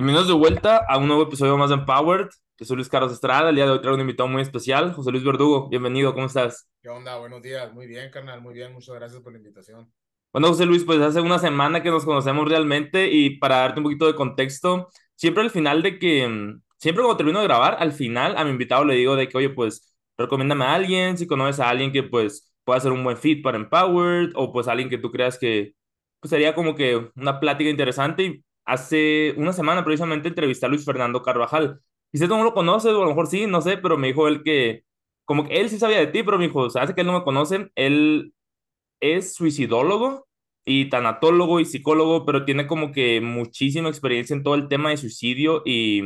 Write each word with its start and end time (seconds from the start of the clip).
Bienvenidos 0.00 0.28
de 0.28 0.32
vuelta 0.32 0.80
a 0.88 0.96
un 0.96 1.08
nuevo 1.08 1.24
episodio 1.24 1.58
más 1.58 1.68
de 1.68 1.74
Empowered. 1.74 2.28
Yo 2.58 2.64
soy 2.64 2.76
Luis 2.76 2.88
Carlos 2.88 3.12
Estrada. 3.12 3.50
El 3.50 3.56
día 3.56 3.66
de 3.66 3.72
hoy 3.72 3.80
traigo 3.82 3.96
un 3.96 4.00
invitado 4.00 4.30
muy 4.30 4.40
especial, 4.40 4.94
José 4.94 5.10
Luis 5.10 5.22
Verdugo. 5.22 5.68
Bienvenido, 5.68 6.14
¿cómo 6.14 6.24
estás? 6.24 6.66
¿Qué 6.82 6.88
onda? 6.88 7.18
Buenos 7.18 7.42
días. 7.42 7.70
Muy 7.74 7.86
bien, 7.86 8.10
carnal. 8.10 8.40
Muy 8.40 8.54
bien. 8.54 8.72
Muchas 8.72 8.94
gracias 8.94 9.20
por 9.20 9.32
la 9.32 9.36
invitación. 9.40 9.92
Bueno, 10.32 10.48
José 10.48 10.64
Luis, 10.64 10.84
pues 10.84 11.02
hace 11.02 11.20
una 11.20 11.38
semana 11.38 11.82
que 11.82 11.90
nos 11.90 12.06
conocemos 12.06 12.48
realmente 12.48 13.10
y 13.12 13.36
para 13.36 13.56
darte 13.56 13.80
un 13.80 13.84
poquito 13.84 14.06
de 14.06 14.14
contexto, 14.14 14.88
siempre 15.16 15.42
al 15.42 15.50
final 15.50 15.82
de 15.82 15.98
que, 15.98 16.26
mm, 16.26 16.62
siempre 16.78 17.04
cuando 17.04 17.18
termino 17.18 17.40
de 17.40 17.44
grabar, 17.44 17.76
al 17.78 17.92
final 17.92 18.38
a 18.38 18.44
mi 18.44 18.52
invitado 18.52 18.86
le 18.86 18.94
digo 18.94 19.16
de 19.16 19.28
que, 19.28 19.36
oye, 19.36 19.50
pues 19.50 19.94
recomiéndame 20.16 20.64
a 20.64 20.76
alguien, 20.76 21.18
si 21.18 21.26
conoces 21.26 21.60
a 21.60 21.68
alguien 21.68 21.92
que 21.92 22.04
pues 22.04 22.50
pueda 22.64 22.80
ser 22.80 22.92
un 22.92 23.04
buen 23.04 23.18
fit 23.18 23.42
para 23.42 23.58
Empowered 23.58 24.30
o 24.34 24.50
pues 24.50 24.66
alguien 24.66 24.88
que 24.88 24.96
tú 24.96 25.10
creas 25.10 25.38
que 25.38 25.74
pues 26.20 26.30
sería 26.30 26.54
como 26.54 26.74
que 26.74 27.10
una 27.16 27.38
plática 27.38 27.68
interesante 27.68 28.24
y 28.24 28.44
hace 28.64 29.34
una 29.36 29.52
semana 29.52 29.84
precisamente 29.84 30.28
entrevisté 30.28 30.66
a 30.66 30.68
Luis 30.68 30.84
Fernando 30.84 31.22
Carvajal. 31.22 31.80
Quizás 32.12 32.28
tú 32.28 32.36
no 32.36 32.44
lo 32.44 32.54
conoces, 32.54 32.92
o 32.92 32.98
a 32.98 33.04
lo 33.04 33.08
mejor 33.08 33.26
sí, 33.28 33.46
no 33.46 33.60
sé, 33.62 33.76
pero 33.78 33.96
me 33.98 34.08
dijo 34.08 34.28
él 34.28 34.42
que, 34.42 34.84
como 35.24 35.46
que 35.46 35.60
él 35.60 35.70
sí 35.70 35.78
sabía 35.78 35.98
de 35.98 36.08
ti, 36.08 36.22
pero 36.22 36.38
me 36.38 36.46
dijo, 36.48 36.60
o 36.60 36.70
sea, 36.70 36.82
hace 36.82 36.94
que 36.94 37.02
él 37.02 37.06
no 37.06 37.12
me 37.14 37.24
conoce, 37.24 37.70
él 37.76 38.34
es 39.00 39.34
suicidólogo 39.34 40.28
y 40.64 40.90
tanatólogo 40.90 41.60
y 41.60 41.64
psicólogo, 41.64 42.26
pero 42.26 42.44
tiene 42.44 42.66
como 42.66 42.92
que 42.92 43.20
muchísima 43.20 43.88
experiencia 43.88 44.34
en 44.36 44.42
todo 44.42 44.54
el 44.54 44.68
tema 44.68 44.90
de 44.90 44.96
suicidio 44.98 45.62
y 45.64 46.02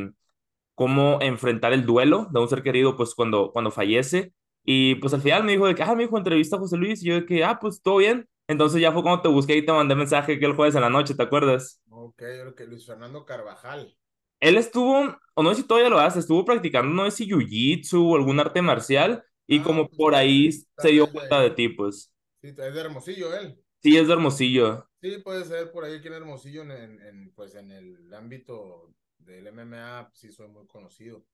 cómo 0.75 1.19
enfrentar 1.21 1.73
el 1.73 1.87
duelo 1.87 2.29
de 2.33 2.41
un 2.41 2.49
ser 2.49 2.63
querido, 2.63 2.97
pues 2.97 3.15
cuando, 3.15 3.53
cuando 3.53 3.71
fallece. 3.71 4.33
Y 4.65 4.97
pues 4.97 5.15
al 5.15 5.23
final 5.23 5.45
me 5.45 5.53
dijo 5.53 5.67
de 5.67 5.75
que, 5.75 5.83
ah, 5.83 5.95
me 5.95 6.05
dijo, 6.05 6.17
entrevista 6.19 6.57
a 6.57 6.59
José 6.59 6.77
Luis, 6.77 7.03
y 7.03 7.07
yo 7.07 7.15
de 7.17 7.27
que, 7.27 7.45
ah, 7.45 7.59
pues 7.61 7.83
todo 7.83 7.99
bien. 7.99 8.29
Entonces 8.49 8.81
ya 8.81 8.93
fue 8.93 9.03
cuando 9.03 9.23
te 9.23 9.29
busqué 9.29 9.57
y 9.57 9.65
te 9.67 9.73
mandé 9.73 9.95
mensaje 9.95 10.39
que 10.39 10.47
el 10.47 10.55
jueves 10.55 10.75
en 10.75 10.83
la 10.83 10.91
noche, 10.91 11.15
¿te 11.15 11.23
acuerdas? 11.23 11.81
Ok, 11.89 12.17
creo 12.19 12.55
que 12.55 12.67
Luis 12.67 12.85
Fernando 12.85 13.25
Carvajal. 13.25 13.97
Él 14.41 14.57
estuvo, 14.59 15.17
o 15.35 15.43
no 15.43 15.51
sé 15.55 15.63
si 15.63 15.67
todavía 15.69 15.89
lo 15.91 15.99
hace, 15.99 16.19
estuvo 16.21 16.45
practicando, 16.45 16.93
no 16.93 17.11
sé 17.11 17.17
si 17.19 17.27
jiu-jitsu 17.31 18.13
o 18.13 18.17
algún 18.17 18.39
arte 18.41 18.61
marcial, 18.63 19.25
y 19.47 19.63
Ah, 19.63 19.63
como 19.63 19.89
pues, 19.89 19.91
por 19.91 20.15
ahí 20.15 20.51
se 20.77 20.89
dio 20.89 21.07
cuenta 21.11 21.41
de- 21.41 21.51
de 21.51 21.51
ti, 21.51 21.69
pues. 21.71 22.13
Sí, 22.43 22.49
es 22.51 22.57
de 22.75 22.81
Hermosillo 22.81 23.35
él. 23.35 23.59
Sí, 23.83 23.97
es 23.97 24.09
de 24.09 24.15
Hermosillo. 24.15 24.89
Sí, 25.01 25.19
puede 25.19 25.45
ser 25.45 25.71
por 25.71 25.85
ahí 25.85 25.97
aquí 25.97 26.09
en 26.09 26.15
Hermosillo, 26.15 26.63
en, 26.63 26.71
en- 26.71 27.01
en, 27.03 27.33
pues 27.35 27.55
en 27.55 27.71
el 27.71 28.13
ámbito 28.15 28.95
del 29.19 29.47
MMA, 29.49 30.11
sí 30.15 30.33
soy 30.33 30.49
muy 30.49 30.67
conocido. 30.67 31.25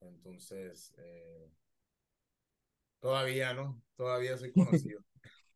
Entonces, 0.00 0.94
eh, 0.98 1.50
todavía, 3.00 3.52
¿no? 3.54 3.80
Todavía 3.96 4.36
soy 4.38 4.52
conocido. 4.54 5.00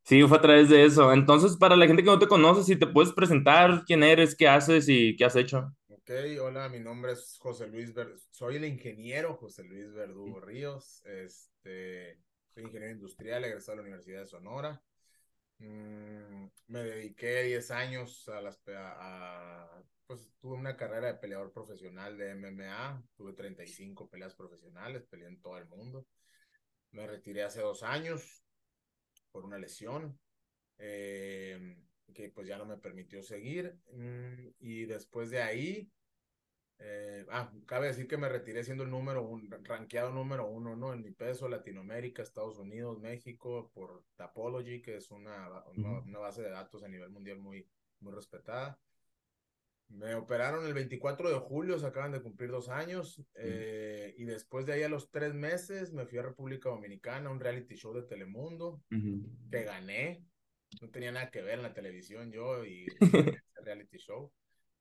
Sí, 0.04 0.22
fue 0.28 0.38
a 0.38 0.40
través 0.40 0.68
de 0.68 0.84
eso. 0.84 1.12
Entonces, 1.12 1.56
para 1.56 1.76
la 1.76 1.86
gente 1.86 2.02
que 2.02 2.10
no 2.10 2.18
te 2.18 2.28
conoce, 2.28 2.62
si 2.64 2.76
te 2.78 2.86
puedes 2.86 3.12
presentar 3.12 3.84
quién 3.86 4.02
eres, 4.02 4.34
qué 4.36 4.48
haces 4.48 4.88
y 4.88 5.16
qué 5.16 5.24
has 5.24 5.36
hecho. 5.36 5.72
Ok, 5.88 6.10
hola, 6.40 6.68
mi 6.68 6.80
nombre 6.80 7.12
es 7.12 7.38
José 7.40 7.66
Luis 7.66 7.92
Ver- 7.94 8.18
soy 8.30 8.56
el 8.56 8.64
ingeniero 8.64 9.34
José 9.36 9.64
Luis 9.64 9.92
Verdugo 9.92 10.40
Ríos, 10.40 11.02
este, 11.04 12.18
soy 12.54 12.64
ingeniero 12.64 12.92
industrial, 12.94 13.44
egresado 13.44 13.72
de 13.72 13.76
la 13.76 13.82
Universidad 13.88 14.20
de 14.20 14.26
Sonora. 14.26 14.82
Mm, 15.58 16.46
me 16.68 16.80
dediqué 16.84 17.44
10 17.44 17.70
años 17.70 18.28
a 18.28 18.40
las, 18.42 18.60
a, 18.68 19.64
a- 19.78 19.84
pues 20.06 20.32
tuve 20.40 20.56
una 20.56 20.76
carrera 20.76 21.08
de 21.08 21.14
peleador 21.14 21.52
profesional 21.52 22.18
de 22.18 22.30
MMA, 22.32 23.02
tuve 23.16 23.32
35 23.34 24.08
peleas 24.08 24.34
profesionales, 24.34 25.06
peleé 25.06 25.28
en 25.28 25.40
todo 25.40 25.58
el 25.58 25.66
mundo. 25.68 26.06
Me 26.92 27.06
retiré 27.06 27.42
hace 27.44 27.60
dos 27.62 27.82
años 27.82 28.43
por 29.34 29.44
una 29.44 29.58
lesión. 29.58 30.18
eh, 30.78 31.76
que 32.14 32.30
pues 32.30 32.46
ya 32.48 32.58
no 32.58 32.66
me 32.66 32.78
permitió 32.78 33.22
seguir. 33.22 33.80
Mm, 33.92 34.50
y 34.60 34.86
después 34.86 35.30
de 35.30 35.42
ahí, 35.42 35.92
eh, 36.78 37.26
ah, 37.30 37.52
cabe 37.66 37.88
decir 37.88 38.08
que 38.08 38.16
me 38.18 38.28
retiré 38.28 38.64
siendo 38.64 38.84
el 38.84 38.90
número 38.90 39.22
uno, 39.24 39.56
rankeado 39.62 40.10
número 40.12 40.46
uno, 40.48 40.76
¿no? 40.76 40.92
En 40.94 41.02
mi 41.02 41.10
peso, 41.12 41.48
Latinoamérica, 41.48 42.22
Estados 42.22 42.58
Unidos, 42.58 43.00
México, 43.00 43.70
por 43.74 44.04
Tapology, 44.16 44.82
que 44.82 44.96
es 44.96 45.10
una, 45.10 45.64
una, 45.76 46.00
una 46.00 46.18
base 46.20 46.42
de 46.42 46.50
datos 46.50 46.82
a 46.84 46.88
nivel 46.88 47.10
mundial 47.10 47.38
muy, 47.40 47.68
muy 48.00 48.12
respetada. 48.14 48.78
Me 49.94 50.14
operaron 50.14 50.66
el 50.66 50.74
24 50.74 51.30
de 51.30 51.38
julio, 51.38 51.78
se 51.78 51.86
acaban 51.86 52.12
de 52.12 52.20
cumplir 52.20 52.50
dos 52.50 52.68
años, 52.68 53.22
eh, 53.36 54.14
y 54.18 54.24
después 54.24 54.66
de 54.66 54.72
ahí 54.72 54.82
a 54.82 54.88
los 54.88 55.10
tres 55.10 55.34
meses 55.34 55.92
me 55.92 56.04
fui 56.06 56.18
a 56.18 56.22
República 56.22 56.68
Dominicana, 56.68 57.30
un 57.30 57.38
reality 57.40 57.76
show 57.76 57.94
de 57.94 58.02
Telemundo, 58.02 58.82
Ujú. 58.90 59.22
que 59.50 59.62
gané. 59.64 60.24
No 60.80 60.90
tenía 60.90 61.12
nada 61.12 61.30
que 61.30 61.42
ver 61.42 61.54
en 61.54 61.62
la 61.62 61.72
televisión 61.74 62.32
yo 62.32 62.64
y 62.64 62.86
ese 63.40 63.60
reality 63.62 63.98
show. 63.98 64.32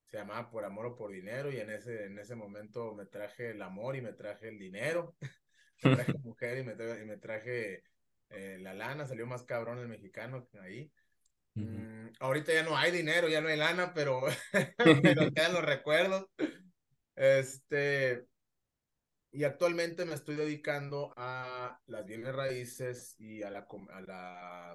Se 0.08 0.18
llamaba 0.18 0.50
Por 0.50 0.66
Amor 0.66 0.88
o 0.88 0.96
Por 0.96 1.12
Dinero 1.12 1.52
y 1.52 1.58
en 1.58 1.70
ese, 1.70 2.06
en 2.06 2.18
ese 2.18 2.36
momento 2.36 2.94
me 2.96 3.06
traje 3.06 3.52
el 3.52 3.62
amor 3.62 3.96
y 3.96 4.02
me 4.02 4.14
traje 4.14 4.50
el 4.50 4.58
dinero. 4.58 5.16
Me 5.84 5.96
traje 5.96 6.14
mujer 6.20 6.60
y 6.60 6.64
me, 6.64 6.78
tra- 6.78 7.02
y 7.02 7.06
me 7.06 7.18
traje 7.18 7.84
eh, 8.30 8.58
la 8.62 8.74
lana. 8.74 9.06
Salió 9.06 9.28
más 9.28 9.44
cabrón 9.44 9.80
el 9.80 9.90
mexicano 9.90 10.48
ahí. 10.62 10.90
Mm, 11.56 12.10
ahorita 12.20 12.54
ya 12.54 12.64
no 12.64 12.76
hay 12.78 12.92
dinero, 12.92 13.30
ya 13.30 13.42
no 13.42 13.48
hay 13.50 13.58
lana, 13.58 13.94
pero, 13.94 14.22
pero 15.04 15.32
quedan 15.34 15.54
los 15.54 15.64
recuerdos. 15.64 16.26
Este, 17.16 18.26
y 19.32 19.44
actualmente 19.44 20.06
me 20.06 20.14
estoy 20.14 20.36
dedicando 20.36 21.14
a 21.18 21.80
las 21.88 22.06
bienes 22.06 22.36
raíces 22.36 23.16
y 23.20 23.42
a 23.44 23.50
la, 23.50 23.68
a 23.92 24.02
la, 24.02 24.72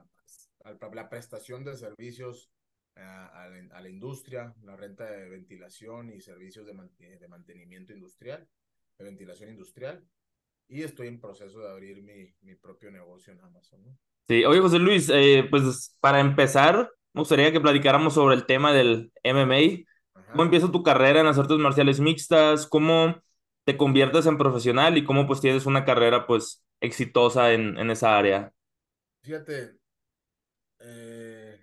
a 0.65 0.95
la 0.95 1.09
prestación 1.09 1.65
de 1.65 1.77
servicios 1.77 2.51
a, 2.97 3.27
a 3.45 3.49
la, 3.49 3.77
a 3.77 3.81
la 3.81 3.89
industria, 3.89 4.53
la 4.63 4.77
renta 4.77 5.05
de 5.05 5.29
ventilación 5.29 6.11
y 6.11 6.21
servicios 6.21 6.67
de, 6.67 6.75
man- 6.75 6.91
de 6.99 7.29
mantenimiento 7.29 7.93
industrial, 7.93 8.49
de 8.99 9.05
ventilación 9.05 9.51
industrial. 9.51 10.05
Y 10.69 10.83
estoy 10.83 11.09
en 11.09 11.21
proceso 11.21 11.61
de 11.61 11.71
abrir 11.71 12.03
mi, 12.03 12.33
mi 12.43 12.55
propio 12.55 12.91
negocio 12.91 13.33
en 13.33 13.41
Amazon, 13.41 13.83
¿no? 13.83 13.99
Sí, 14.29 14.45
oye 14.45 14.61
José 14.61 14.79
Luis, 14.79 15.09
eh, 15.09 15.47
pues 15.51 15.97
para 16.01 16.21
empezar, 16.21 16.91
me 17.15 17.23
gustaría 17.23 17.51
que 17.51 17.61
platicáramos 17.61 18.13
sobre 18.13 18.35
el 18.35 18.45
tema 18.45 18.73
del 18.73 19.11
MMA. 19.23 19.85
¿Cómo 20.33 20.43
empieza 20.43 20.71
tu 20.71 20.83
carrera 20.83 21.21
en 21.21 21.27
las 21.27 21.39
artes 21.39 21.57
marciales 21.57 22.01
mixtas? 22.01 22.67
¿Cómo 22.67 23.17
te 23.65 23.79
conviertes 23.79 24.27
en 24.27 24.37
profesional 24.37 24.99
y 24.99 25.05
cómo 25.05 25.27
pues 25.27 25.41
tienes 25.41 25.65
una 25.65 25.87
carrera 25.87 26.27
pues 26.27 26.63
exitosa 26.81 27.53
en, 27.55 27.79
en 27.79 27.91
esa 27.91 28.19
área? 28.19 28.53
Fíjate, 29.23 29.79
eh, 30.81 31.59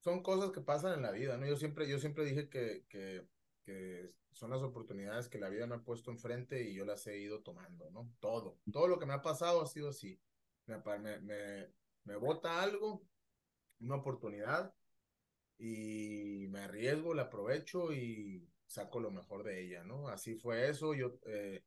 son 0.00 0.22
cosas 0.22 0.50
que 0.50 0.60
pasan 0.60 0.94
en 0.94 1.02
la 1.02 1.12
vida, 1.12 1.36
¿no? 1.36 1.46
Yo 1.46 1.56
siempre, 1.56 1.88
yo 1.88 1.98
siempre 1.98 2.24
dije 2.24 2.48
que, 2.48 2.84
que, 2.88 3.26
son 4.32 4.50
las 4.50 4.62
oportunidades 4.62 5.28
que 5.28 5.38
la 5.38 5.48
vida 5.48 5.66
me 5.66 5.76
ha 5.76 5.84
puesto 5.84 6.10
enfrente 6.10 6.62
y 6.62 6.74
yo 6.74 6.84
las 6.84 7.06
he 7.06 7.18
ido 7.18 7.42
tomando, 7.42 7.90
¿no? 7.90 8.12
Todo, 8.20 8.58
todo 8.72 8.88
lo 8.88 8.98
que 8.98 9.06
me 9.06 9.14
ha 9.14 9.22
pasado 9.22 9.62
ha 9.62 9.66
sido 9.66 9.90
así. 9.90 10.20
Me, 10.66 10.78
me, 10.98 11.20
me, 11.20 11.68
me 12.04 12.16
bota 12.16 12.62
algo, 12.62 13.02
una 13.80 13.96
oportunidad, 13.96 14.74
y 15.60 16.46
me 16.48 16.60
arriesgo, 16.60 17.12
la 17.12 17.22
aprovecho 17.22 17.92
y 17.92 18.48
saco 18.66 18.98
lo 18.98 19.10
mejor 19.10 19.44
de 19.44 19.62
ella, 19.62 19.84
¿no? 19.84 20.08
Así 20.08 20.34
fue 20.34 20.70
eso. 20.70 20.94
Yo 20.94 21.18
eh, 21.26 21.62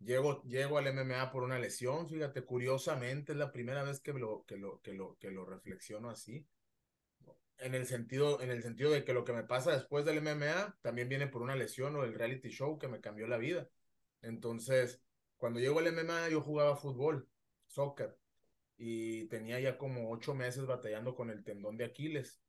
llego, 0.00 0.42
llego 0.42 0.76
al 0.78 0.92
MMA 0.92 1.30
por 1.30 1.44
una 1.44 1.58
lesión, 1.58 2.08
fíjate, 2.08 2.42
curiosamente 2.44 3.32
es 3.32 3.38
la 3.38 3.52
primera 3.52 3.84
vez 3.84 4.00
que 4.00 4.12
lo, 4.12 4.44
que 4.44 4.56
lo, 4.56 4.80
que 4.82 4.92
lo, 4.92 5.16
que 5.18 5.30
lo 5.30 5.44
reflexiono 5.44 6.10
así. 6.10 6.44
En 7.58 7.74
el 7.74 7.86
sentido, 7.86 8.40
en 8.40 8.50
el 8.50 8.62
sentido 8.62 8.90
de 8.90 9.04
que 9.04 9.12
lo 9.12 9.24
que 9.24 9.32
me 9.32 9.42
pasa 9.44 9.72
después 9.72 10.04
del 10.04 10.18
MMA 10.18 10.76
también 10.82 11.08
viene 11.08 11.26
por 11.28 11.42
una 11.42 11.56
lesión 11.56 11.94
o 11.96 12.04
el 12.04 12.14
reality 12.14 12.48
show 12.50 12.78
que 12.78 12.88
me 12.88 13.00
cambió 13.00 13.26
la 13.28 13.36
vida. 13.36 13.68
Entonces, 14.22 15.02
cuando 15.36 15.60
llego 15.60 15.78
al 15.80 15.88
MMA, 15.88 16.28
yo 16.28 16.40
jugaba 16.42 16.76
fútbol, 16.76 17.28
soccer, 17.66 18.16
y 18.78 19.26
tenía 19.28 19.60
ya 19.60 19.78
como 19.78 20.10
ocho 20.12 20.34
meses 20.34 20.66
batallando 20.66 21.14
con 21.16 21.30
el 21.30 21.44
tendón 21.44 21.76
de 21.78 21.86
Aquiles. 21.86 22.42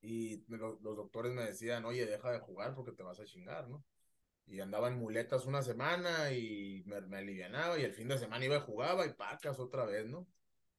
Y 0.00 0.44
lo- 0.48 0.78
los 0.82 0.96
doctores 0.96 1.32
me 1.32 1.42
decían, 1.44 1.84
oye, 1.84 2.06
deja 2.06 2.30
de 2.32 2.38
jugar 2.40 2.74
porque 2.74 2.92
te 2.92 3.02
vas 3.02 3.18
a 3.20 3.24
chingar, 3.26 3.68
¿no? 3.68 3.84
Y 4.46 4.60
andaba 4.60 4.88
en 4.88 4.98
muletas 4.98 5.46
una 5.46 5.62
semana 5.62 6.32
y 6.32 6.82
me, 6.86 7.00
me 7.02 7.18
alivianaba 7.18 7.78
y 7.78 7.84
el 7.84 7.92
fin 7.94 8.08
de 8.08 8.18
semana 8.18 8.44
iba 8.44 8.56
y 8.58 8.60
jugaba 8.62 9.06
y 9.06 9.14
pacas 9.14 9.58
otra 9.60 9.84
vez, 9.86 10.06
¿no? 10.06 10.26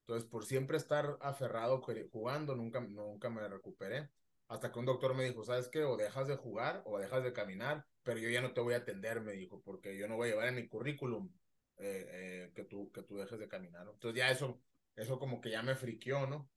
Entonces, 0.07 0.29
por 0.29 0.45
siempre 0.45 0.77
estar 0.77 1.17
aferrado 1.19 1.81
jugando, 1.81 2.55
nunca, 2.55 2.79
nunca 2.79 3.29
me 3.29 3.45
recuperé. 3.45 4.09
Hasta 4.47 4.71
que 4.71 4.79
un 4.79 4.85
doctor 4.85 5.13
me 5.13 5.25
dijo, 5.25 5.43
¿sabes 5.43 5.67
qué? 5.67 5.83
O 5.83 5.97
dejas 5.97 6.29
de 6.29 6.37
jugar 6.37 6.81
o 6.85 6.97
dejas 6.97 7.23
de 7.25 7.33
caminar, 7.33 7.85
pero 8.03 8.17
yo 8.17 8.29
ya 8.29 8.39
no 8.39 8.53
te 8.53 8.61
voy 8.61 8.73
a 8.73 8.77
atender, 8.77 9.19
me 9.19 9.33
dijo, 9.33 9.61
porque 9.61 9.97
yo 9.97 10.07
no 10.07 10.15
voy 10.15 10.29
a 10.29 10.31
llevar 10.31 10.47
en 10.47 10.55
mi 10.55 10.69
currículum 10.69 11.29
eh, 11.75 12.05
eh, 12.09 12.51
que, 12.55 12.63
tú, 12.63 12.89
que 12.93 13.03
tú 13.03 13.17
dejes 13.17 13.37
de 13.37 13.49
caminar. 13.49 13.85
Entonces 13.85 14.17
ya 14.17 14.31
eso, 14.31 14.61
eso 14.95 15.19
como 15.19 15.41
que 15.41 15.51
ya 15.51 15.61
me 15.61 15.75
friqueó, 15.75 16.25
¿no? 16.25 16.49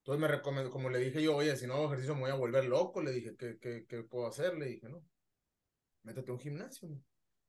Entonces 0.00 0.20
me 0.20 0.28
recomendó, 0.28 0.70
como 0.70 0.90
le 0.90 0.98
dije 0.98 1.22
yo, 1.22 1.36
oye, 1.36 1.56
si 1.56 1.66
no 1.66 1.72
hago 1.72 1.86
ejercicio 1.86 2.14
me 2.16 2.20
voy 2.22 2.30
a 2.32 2.34
volver 2.34 2.66
loco, 2.66 3.00
le 3.00 3.12
dije, 3.12 3.34
¿qué, 3.34 3.58
qué, 3.58 3.86
qué 3.88 4.02
puedo 4.02 4.26
hacer? 4.26 4.58
Le 4.58 4.66
dije, 4.66 4.90
no, 4.90 5.02
métete 6.02 6.30
a 6.30 6.34
un 6.34 6.40
gimnasio. 6.40 6.90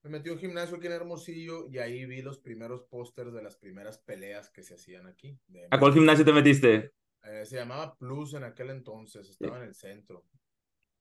Me 0.01 0.09
metí 0.09 0.29
a 0.29 0.33
un 0.33 0.39
gimnasio 0.39 0.77
aquí 0.77 0.87
en 0.87 0.93
Hermosillo 0.93 1.67
y 1.69 1.77
ahí 1.77 2.05
vi 2.05 2.21
los 2.21 2.39
primeros 2.39 2.83
pósters 2.83 3.33
de 3.33 3.43
las 3.43 3.57
primeras 3.57 3.97
peleas 3.97 4.49
que 4.49 4.63
se 4.63 4.75
hacían 4.75 5.07
aquí. 5.07 5.37
¿A 5.71 5.79
cuál 5.79 5.93
gimnasio 5.93 6.23
te 6.23 6.31
metiste? 6.31 6.93
Eh, 7.23 7.45
se 7.45 7.57
llamaba 7.57 7.97
Plus 7.97 8.33
en 8.33 8.45
aquel 8.45 8.69
entonces, 8.69 9.29
estaba 9.29 9.57
en 9.57 9.63
el 9.63 9.75
centro. 9.75 10.25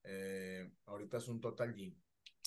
Eh, 0.03 0.69
ahorita 0.85 1.17
es 1.17 1.27
un 1.29 1.39
Total 1.39 1.73
Gym. 1.73 1.95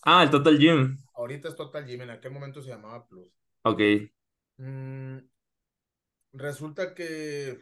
Ah, 0.05 0.23
el 0.25 0.31
Total 0.31 0.59
Gym. 0.59 0.99
Ahorita 1.15 1.49
es 1.49 1.57
Total 1.57 1.87
Gym, 1.87 2.03
en 2.03 2.11
aquel 2.11 2.33
momento 2.33 2.61
se 2.61 2.69
llamaba 2.69 3.07
Plus. 3.07 3.33
Ok. 3.63 3.81
Mm, 4.59 5.19
resulta 6.35 6.95
que 6.95 7.59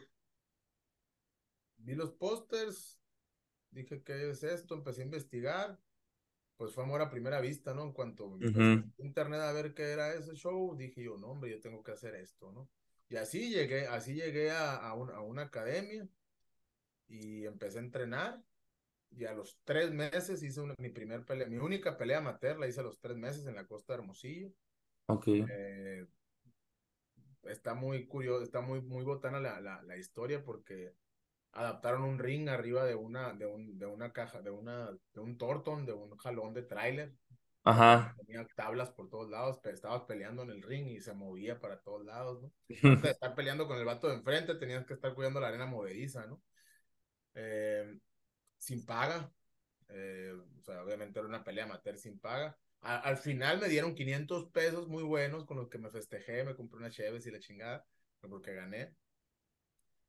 vi 1.76 1.94
los 1.94 2.10
pósters, 2.10 3.00
dije, 3.70 4.02
¿qué 4.02 4.30
es 4.30 4.42
esto? 4.42 4.74
Empecé 4.74 5.02
a 5.02 5.04
investigar 5.04 5.78
pues 6.60 6.74
fue 6.74 6.84
amor 6.84 7.00
a 7.00 7.08
primera 7.08 7.40
vista, 7.40 7.72
¿no? 7.72 7.84
En 7.84 7.92
cuanto 7.92 8.36
internet 8.98 9.40
a 9.40 9.50
ver 9.50 9.72
qué 9.72 9.92
era 9.92 10.12
ese 10.12 10.34
show, 10.34 10.76
dije 10.76 11.02
yo, 11.02 11.16
no, 11.16 11.28
hombre, 11.28 11.50
yo 11.50 11.58
tengo 11.58 11.82
que 11.82 11.92
hacer 11.92 12.14
esto, 12.16 12.52
¿no? 12.52 12.68
Y 13.08 13.16
así 13.16 13.48
llegué, 13.48 13.86
así 13.86 14.12
llegué 14.12 14.50
a, 14.50 14.76
a, 14.76 14.92
una 14.92 15.44
academia 15.44 16.06
y 17.08 17.46
empecé 17.46 17.78
a 17.78 17.80
entrenar. 17.80 18.42
Y 19.10 19.24
a 19.24 19.32
los 19.32 19.58
tres 19.64 19.90
meses 19.90 20.42
hice 20.42 20.60
mi 20.76 20.90
primer 20.90 21.24
pelea, 21.24 21.48
mi 21.48 21.56
única 21.56 21.96
pelea 21.96 22.18
amateur 22.18 22.58
la 22.58 22.68
hice 22.68 22.80
a 22.80 22.82
los 22.82 23.00
tres 23.00 23.16
meses 23.16 23.46
en 23.46 23.54
la 23.54 23.66
costa 23.66 23.94
de 23.94 24.00
Hermosillo. 24.00 24.52
Ok. 25.06 25.28
Eh, 25.28 26.06
está 27.44 27.72
muy 27.72 28.06
curioso, 28.06 28.44
está 28.44 28.60
muy, 28.60 28.82
muy 28.82 29.02
botana 29.02 29.40
la, 29.40 29.62
la, 29.62 29.82
la 29.82 29.96
historia 29.96 30.44
porque 30.44 30.92
adaptaron 31.52 32.02
un 32.02 32.18
ring 32.18 32.48
arriba 32.48 32.84
de 32.84 32.94
una, 32.94 33.32
de, 33.32 33.46
un, 33.46 33.78
de 33.78 33.86
una 33.86 34.12
caja, 34.12 34.40
de 34.40 34.50
una, 34.50 34.90
de 35.12 35.20
un 35.20 35.36
tortón, 35.36 35.84
de 35.86 35.92
un 35.92 36.16
jalón 36.16 36.54
de 36.54 36.62
tráiler. 36.62 37.14
Ajá. 37.64 38.14
Tenía 38.26 38.46
tablas 38.56 38.90
por 38.90 39.10
todos 39.10 39.28
lados, 39.28 39.58
pero 39.62 39.74
estabas 39.74 40.02
peleando 40.02 40.42
en 40.42 40.50
el 40.50 40.62
ring 40.62 40.88
y 40.88 41.00
se 41.00 41.12
movía 41.12 41.60
para 41.60 41.80
todos 41.80 42.04
lados, 42.04 42.42
¿no? 42.42 42.52
Antes 42.82 43.02
de 43.02 43.10
estar 43.10 43.34
peleando 43.34 43.66
con 43.66 43.78
el 43.78 43.84
vato 43.84 44.08
de 44.08 44.14
enfrente, 44.14 44.54
tenías 44.54 44.86
que 44.86 44.94
estar 44.94 45.14
cuidando 45.14 45.40
la 45.40 45.48
arena 45.48 45.66
movediza, 45.66 46.26
¿no? 46.26 46.40
Eh, 47.34 47.98
sin 48.56 48.86
paga. 48.86 49.30
Eh, 49.88 50.32
o 50.58 50.62
sea, 50.62 50.82
obviamente 50.82 51.18
era 51.18 51.28
una 51.28 51.44
pelea 51.44 51.64
amateur 51.64 51.98
sin 51.98 52.18
paga. 52.18 52.56
al 52.80 53.18
final 53.18 53.60
me 53.60 53.68
dieron 53.68 53.94
500 53.94 54.50
pesos 54.52 54.88
muy 54.88 55.02
buenos 55.02 55.44
con 55.44 55.58
los 55.58 55.68
que 55.68 55.78
me 55.78 55.90
festejé, 55.90 56.44
me 56.44 56.54
compré 56.54 56.78
una 56.78 56.90
Cheves 56.90 57.26
y 57.26 57.30
la 57.30 57.40
chingada, 57.40 57.84
porque 58.20 58.54
gané 58.54 58.94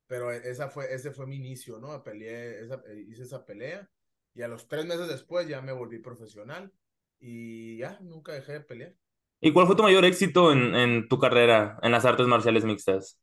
pero 0.06 0.30
esa 0.30 0.68
fue, 0.68 0.92
ese 0.92 1.10
fue 1.10 1.26
mi 1.26 1.36
inicio, 1.36 1.78
¿no? 1.78 2.02
Peleé, 2.02 2.60
esa, 2.64 2.82
eh, 2.86 3.04
hice 3.08 3.22
esa 3.22 3.44
pelea 3.44 3.88
y 4.34 4.42
a 4.42 4.48
los 4.48 4.68
tres 4.68 4.84
meses 4.84 5.08
después 5.08 5.48
ya 5.48 5.60
me 5.60 5.72
volví 5.72 5.98
profesional 5.98 6.72
y 7.20 7.78
ya 7.78 7.98
nunca 8.00 8.32
dejé 8.32 8.52
de 8.52 8.60
pelear. 8.60 8.94
¿Y 9.40 9.52
cuál 9.52 9.66
fue 9.66 9.76
tu 9.76 9.82
mayor 9.82 10.04
éxito 10.04 10.52
en, 10.52 10.74
en 10.74 11.08
tu 11.08 11.18
carrera 11.18 11.78
en 11.82 11.92
las 11.92 12.04
artes 12.04 12.26
marciales 12.26 12.64
mixtas? 12.64 13.18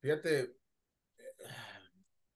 Fíjate. 0.00 0.54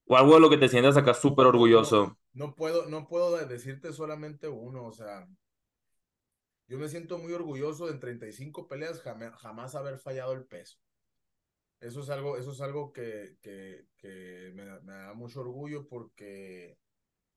O 0.07 0.17
algo 0.17 0.35
de 0.35 0.41
lo 0.41 0.51
que 0.51 0.57
te 0.57 0.69
sientas 0.69 0.97
acá 0.97 1.15
súper 1.15 1.47
orgulloso. 1.47 2.19
No, 2.33 2.55
puedo, 2.55 2.87
no 2.87 3.07
puedo 3.07 3.37
decirte 3.47 3.93
solamente 3.93 4.49
uno, 4.49 4.87
o 4.87 4.93
sea, 4.93 5.29
yo 6.69 6.79
me 6.79 6.89
siento 6.89 7.19
muy 7.19 7.33
orgulloso 7.33 7.87
de 7.87 7.93
en 7.93 8.01
35 8.01 8.69
peleas 8.69 9.03
jamás 9.03 9.75
haber 9.75 9.99
fallado 9.99 10.33
el 10.33 10.45
peso. 10.45 10.79
Eso 11.81 12.01
es 12.01 12.11
algo, 12.11 12.37
eso 12.37 12.53
es 12.53 12.61
algo 12.61 12.93
que, 12.93 13.37
que, 13.41 13.87
que 13.97 14.51
me, 14.55 14.65
me, 14.81 14.93
da 14.93 15.15
mucho 15.15 15.41
orgullo 15.41 15.87
porque 15.87 16.77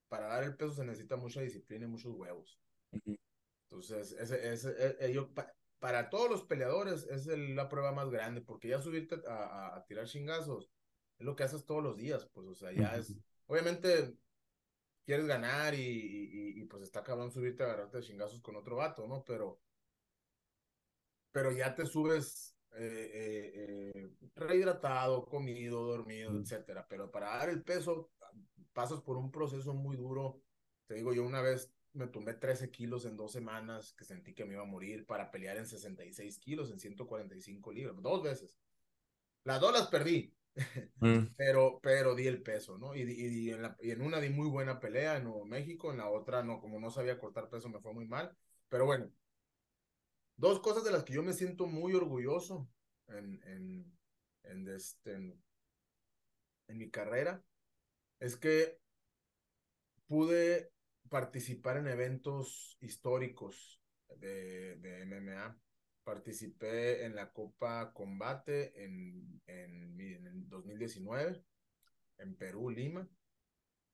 para 0.07 0.27
dar 0.27 0.43
el 0.43 0.55
peso 0.55 0.73
se 0.73 0.83
necesita 0.83 1.15
mucha 1.15 1.41
disciplina 1.41 1.85
y 1.85 1.89
muchos 1.89 2.13
huevos. 2.13 2.59
Entonces, 3.69 4.13
ese, 4.13 4.51
ese, 4.51 4.71
e, 4.77 5.05
e, 5.05 5.13
yo, 5.13 5.29
para 5.79 6.09
todos 6.09 6.29
los 6.29 6.43
peleadores 6.43 7.03
es 7.03 7.27
la 7.27 7.69
prueba 7.69 7.91
más 7.91 8.09
grande 8.09 8.41
porque 8.41 8.67
ya 8.67 8.81
subirte 8.81 9.15
a, 9.27 9.75
a, 9.75 9.85
tirar 9.85 10.07
chingazos 10.07 10.71
es 11.17 11.25
lo 11.25 11.35
que 11.35 11.43
haces 11.43 11.65
todos 11.65 11.83
los 11.83 11.95
días, 11.95 12.27
pues, 12.33 12.47
o 12.47 12.55
sea, 12.55 12.71
ya 12.71 12.95
es, 12.95 13.15
obviamente 13.45 14.15
quieres 15.05 15.27
ganar 15.27 15.75
y, 15.75 15.79
y, 15.79 16.61
y, 16.61 16.65
pues 16.65 16.83
está 16.83 17.03
cabrón 17.03 17.31
subirte 17.31 17.63
a 17.63 17.67
agarrarte 17.67 18.01
chingazos 18.01 18.41
con 18.41 18.55
otro 18.55 18.75
vato, 18.75 19.07
¿no? 19.07 19.23
Pero, 19.23 19.59
pero 21.31 21.51
ya 21.51 21.75
te 21.75 21.85
subes 21.85 22.55
eh, 22.73 23.11
eh, 23.13 23.91
eh, 23.93 24.09
rehidratado, 24.35 25.25
comido, 25.25 25.85
dormido, 25.85 26.37
etcétera. 26.39 26.85
Pero 26.89 27.11
para 27.11 27.37
dar 27.37 27.49
el 27.49 27.63
peso, 27.63 28.11
pasas 28.73 29.01
por 29.01 29.17
un 29.17 29.31
proceso 29.31 29.73
muy 29.73 29.97
duro. 29.97 30.41
Te 30.87 30.95
digo, 30.95 31.13
yo 31.13 31.25
una 31.25 31.41
vez 31.41 31.73
me 31.93 32.07
tomé 32.07 32.33
13 32.33 32.71
kilos 32.71 33.05
en 33.05 33.17
dos 33.17 33.31
semanas, 33.31 33.93
que 33.93 34.05
sentí 34.05 34.33
que 34.33 34.45
me 34.45 34.53
iba 34.53 34.63
a 34.63 34.65
morir 34.65 35.05
para 35.05 35.31
pelear 35.31 35.57
en 35.57 35.67
66 35.67 36.39
kilos, 36.39 36.71
en 36.71 36.79
145 36.79 37.71
libras, 37.71 37.95
dos 38.01 38.23
veces. 38.23 38.57
Las 39.43 39.59
dos 39.59 39.73
las 39.73 39.87
perdí, 39.87 40.33
mm. 41.01 41.33
pero, 41.35 41.79
pero 41.81 42.15
di 42.15 42.27
el 42.27 42.41
peso, 42.41 42.77
¿no? 42.77 42.95
Y, 42.95 43.01
y, 43.01 43.49
en 43.51 43.63
la, 43.63 43.75
y, 43.81 43.91
en 43.91 44.01
una 44.01 44.19
di 44.19 44.29
muy 44.29 44.47
buena 44.47 44.79
pelea 44.79 45.17
en 45.17 45.25
Nuevo 45.25 45.45
México, 45.45 45.91
en 45.91 45.97
la 45.97 46.09
otra 46.09 46.43
no, 46.43 46.61
como 46.61 46.79
no 46.79 46.91
sabía 46.91 47.19
cortar 47.19 47.49
peso 47.49 47.69
me 47.69 47.79
fue 47.79 47.93
muy 47.93 48.05
mal, 48.05 48.35
pero 48.69 48.85
bueno, 48.85 49.11
Dos 50.41 50.59
cosas 50.59 50.83
de 50.83 50.89
las 50.89 51.03
que 51.03 51.13
yo 51.13 51.21
me 51.21 51.33
siento 51.33 51.67
muy 51.67 51.93
orgulloso 51.93 52.67
en, 53.09 53.39
en, 53.43 53.99
en, 54.41 54.67
este, 54.69 55.13
en, 55.13 56.77
mi 56.79 56.89
carrera 56.89 57.45
es 58.19 58.37
que 58.37 58.79
pude 60.07 60.71
participar 61.09 61.77
en 61.77 61.85
eventos 61.85 62.75
históricos 62.81 63.83
de, 64.17 64.77
de, 64.77 65.05
MMA. 65.05 65.61
Participé 66.03 67.05
en 67.05 67.15
la 67.15 67.31
Copa 67.31 67.93
Combate 67.93 68.83
en, 68.83 69.43
en, 69.45 70.49
2019 70.49 71.45
en 72.17 72.35
Perú, 72.35 72.71
Lima. 72.71 73.07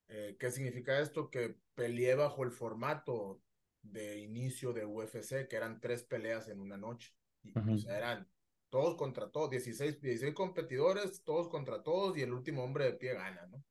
Eh, 0.07 0.37
¿Qué 0.39 0.49
significa 0.49 1.01
esto? 1.01 1.29
Que 1.29 1.57
peleé 1.75 2.15
bajo 2.15 2.45
el 2.45 2.51
formato 2.51 3.41
de 3.81 4.19
inicio 4.19 4.73
de 4.73 4.85
UFC, 4.85 5.47
que 5.47 5.55
eran 5.55 5.79
tres 5.79 6.03
peleas 6.03 6.47
en 6.49 6.59
una 6.59 6.77
noche. 6.77 7.13
Y, 7.43 7.57
o 7.57 7.77
sea, 7.77 7.97
eran 7.97 8.27
todos 8.69 8.95
contra 8.95 9.29
todos, 9.29 9.49
16, 9.49 10.01
16 10.01 10.33
competidores, 10.33 11.23
todos 11.23 11.47
contra 11.49 11.83
todos, 11.83 12.17
y 12.17 12.21
el 12.21 12.33
último 12.33 12.63
hombre 12.63 12.85
de 12.85 12.93
pie 12.93 13.13
gana, 13.13 13.47
¿no? 13.47 13.63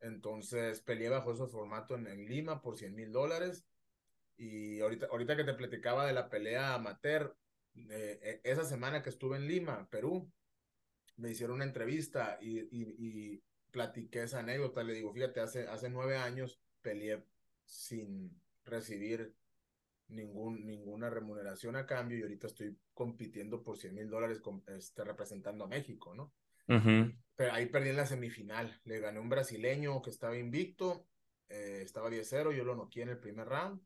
Entonces 0.00 0.80
peleé 0.82 1.08
bajo 1.08 1.32
ese 1.32 1.46
formato 1.46 1.96
en, 1.96 2.24
Lima 2.26 2.62
por 2.62 2.76
100 2.76 2.94
mil 2.94 3.10
dólares. 3.10 3.64
Y 4.36 4.80
ahorita, 4.80 5.06
ahorita 5.10 5.36
que 5.36 5.44
te 5.44 5.54
platicaba 5.54 6.06
de 6.06 6.12
la 6.12 6.28
pelea 6.28 6.74
amateur, 6.74 7.36
eh, 7.90 8.18
e, 8.22 8.40
esa 8.44 8.64
semana 8.64 9.02
que 9.02 9.10
estuve 9.10 9.36
en 9.36 9.48
Lima, 9.48 9.88
Perú, 9.90 10.30
me 11.16 11.30
hicieron 11.30 11.56
una 11.56 11.64
entrevista 11.64 12.38
y, 12.40 12.60
y, 12.60 12.94
y, 12.98 13.42
platiqué 13.70 14.22
esa 14.22 14.40
anécdota. 14.40 14.82
Le 14.82 14.94
digo, 14.94 15.12
fíjate, 15.12 15.40
hace, 15.40 15.66
hace 15.66 15.88
nueve 15.88 16.16
años 16.16 16.60
peleé 16.82 17.24
sin, 17.64 18.38
recibir 18.64 19.34
ningún, 20.08 20.66
ninguna 20.66 21.10
remuneración 21.10 21.76
a 21.76 21.86
cambio 21.86 22.18
y 22.18 22.22
ahorita 22.22 22.46
estoy 22.46 22.76
compitiendo 22.94 23.62
por 23.62 23.78
100 23.78 23.94
mil 23.94 24.10
dólares 24.10 24.40
este, 24.68 25.04
representando 25.04 25.64
a 25.64 25.68
México, 25.68 26.14
¿no? 26.14 26.32
Pero 27.36 27.52
ahí 27.52 27.66
perdí 27.66 27.90
en 27.90 27.96
la 27.96 28.06
semifinal. 28.06 28.80
Le 28.84 29.00
gané 29.00 29.20
un 29.20 29.28
brasileño 29.28 30.00
que 30.00 30.10
estaba 30.10 30.36
invicto, 30.36 31.06
eh, 31.48 31.80
estaba 31.82 32.08
10-0, 32.08 32.52
yo 32.52 32.64
lo 32.64 32.76
noqué 32.76 33.02
en 33.02 33.10
el 33.10 33.18
primer 33.18 33.48
round 33.48 33.80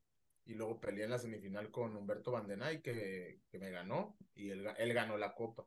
y 0.45 0.55
luego 0.55 0.81
peleé 0.81 1.05
en 1.05 1.11
la 1.11 1.19
semifinal 1.19 1.71
con 1.71 1.97
Humberto 1.97 2.31
Vandenay 2.33 2.81
que, 2.81 3.41
que 3.51 3.59
me 3.59 3.71
ganó 3.71 4.17
y 4.35 4.51
él, 4.51 4.67
él 4.79 4.95
ganó 4.95 5.17
la 5.17 5.35
copa. 5.35 5.67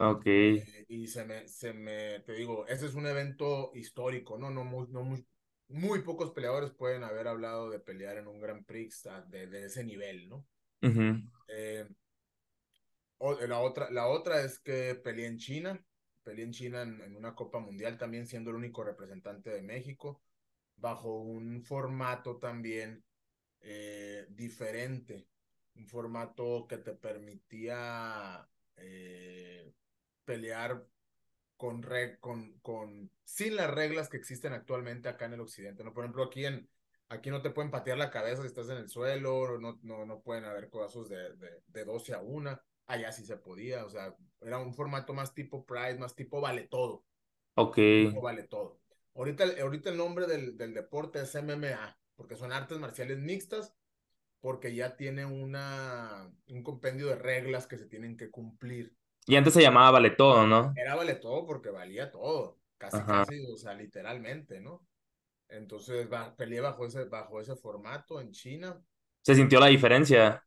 Ok. 0.00 0.26
Eh, 0.26 0.86
y 0.88 1.06
se 1.06 1.24
me, 1.24 1.46
se 1.48 1.72
me, 1.72 2.20
te 2.20 2.32
digo, 2.32 2.66
ese 2.66 2.86
es 2.86 2.94
un 2.94 3.06
evento 3.06 3.72
histórico, 3.74 4.38
¿no? 4.38 4.50
No 4.50 4.64
muy, 4.64 4.86
no 4.88 5.02
muy, 5.68 6.02
pocos 6.02 6.32
peleadores 6.32 6.70
pueden 6.70 7.04
haber 7.04 7.28
hablado 7.28 7.70
de 7.70 7.78
pelear 7.78 8.16
en 8.16 8.26
un 8.26 8.40
Grand 8.40 8.64
Prix 8.64 9.06
de, 9.28 9.66
ese 9.66 9.84
nivel, 9.84 10.28
¿no? 10.28 10.46
Eh, 11.48 11.86
la, 13.46 13.60
otra, 13.60 13.90
la 13.90 14.06
otra 14.06 14.42
es 14.42 14.58
que 14.58 14.94
peleé 14.94 15.26
en 15.26 15.38
China, 15.38 15.84
peleé 16.22 16.44
en 16.44 16.52
China 16.52 16.82
en, 16.82 17.16
una 17.16 17.34
Copa 17.34 17.58
Mundial 17.58 17.98
también 17.98 18.26
siendo 18.26 18.50
el 18.50 18.56
único 18.56 18.82
representante 18.82 19.50
de 19.50 19.62
México, 19.62 20.22
bajo 20.76 21.20
un 21.20 21.62
formato 21.62 22.38
también 22.38 23.04
eh, 23.60 24.26
diferente, 24.30 25.26
un 25.74 25.86
formato 25.86 26.66
que 26.68 26.78
te 26.78 26.94
permitía 26.94 28.48
eh, 28.76 29.72
pelear 30.24 30.86
con, 31.58 31.84
con, 32.20 32.58
con, 32.60 33.10
sin 33.24 33.56
las 33.56 33.70
reglas 33.70 34.08
que 34.08 34.16
existen 34.16 34.54
actualmente 34.54 35.10
acá 35.10 35.26
en 35.26 35.34
el 35.34 35.40
occidente, 35.40 35.84
¿no? 35.84 35.92
Por 35.92 36.04
ejemplo, 36.04 36.22
aquí 36.24 36.46
en, 36.46 36.70
aquí 37.10 37.30
no 37.30 37.42
te 37.42 37.50
pueden 37.50 37.70
patear 37.70 37.98
la 37.98 38.10
cabeza 38.10 38.40
si 38.40 38.48
estás 38.48 38.70
en 38.70 38.78
el 38.78 38.88
suelo, 38.88 39.58
no, 39.58 39.78
no, 39.82 40.06
no 40.06 40.20
pueden 40.20 40.44
haber 40.44 40.70
codazos 40.70 41.10
de, 41.10 41.36
de, 41.36 41.50
de 41.66 41.84
12 41.84 42.14
a 42.14 42.20
1, 42.20 42.58
allá 42.86 43.12
sí 43.12 43.26
se 43.26 43.36
podía, 43.36 43.84
o 43.84 43.90
sea, 43.90 44.16
era 44.40 44.58
un 44.58 44.72
formato 44.72 45.12
más 45.12 45.34
tipo 45.34 45.66
Pride, 45.66 45.98
más 45.98 46.14
tipo 46.14 46.40
vale 46.40 46.68
todo. 46.68 47.04
Ok. 47.54 47.74
Tipo 47.74 48.22
vale 48.22 48.44
todo. 48.44 48.80
Ahorita, 49.14 49.44
ahorita 49.60 49.90
el 49.90 49.96
nombre 49.96 50.26
del, 50.26 50.56
del 50.56 50.72
deporte 50.72 51.20
es 51.20 51.34
MMA, 51.34 51.98
porque 52.14 52.36
son 52.36 52.52
artes 52.52 52.78
marciales 52.78 53.18
mixtas, 53.18 53.74
porque 54.40 54.74
ya 54.74 54.96
tiene 54.96 55.24
una, 55.26 56.32
un 56.46 56.62
compendio 56.62 57.08
de 57.08 57.16
reglas 57.16 57.66
que 57.66 57.78
se 57.78 57.86
tienen 57.86 58.16
que 58.16 58.30
cumplir. 58.30 58.94
Y 59.28 59.36
antes 59.36 59.52
se 59.52 59.62
llamaba 59.62 59.92
Vale 59.92 60.10
Todo, 60.10 60.46
¿no? 60.46 60.72
Era 60.74 60.96
Vale 60.96 61.14
Todo 61.14 61.44
porque 61.46 61.68
valía 61.70 62.10
todo, 62.10 62.58
casi, 62.78 62.98
casi, 63.02 63.44
o 63.44 63.58
sea, 63.58 63.74
literalmente, 63.74 64.60
¿no? 64.60 64.86
Entonces 65.48 66.10
va, 66.10 66.34
peleé 66.34 66.60
bajo 66.60 66.86
ese, 66.86 67.04
bajo 67.04 67.40
ese 67.40 67.54
formato 67.54 68.20
en 68.20 68.32
China. 68.32 68.82
¿Se 69.22 69.34
sintió 69.34 69.60
la 69.60 69.66
diferencia? 69.66 70.42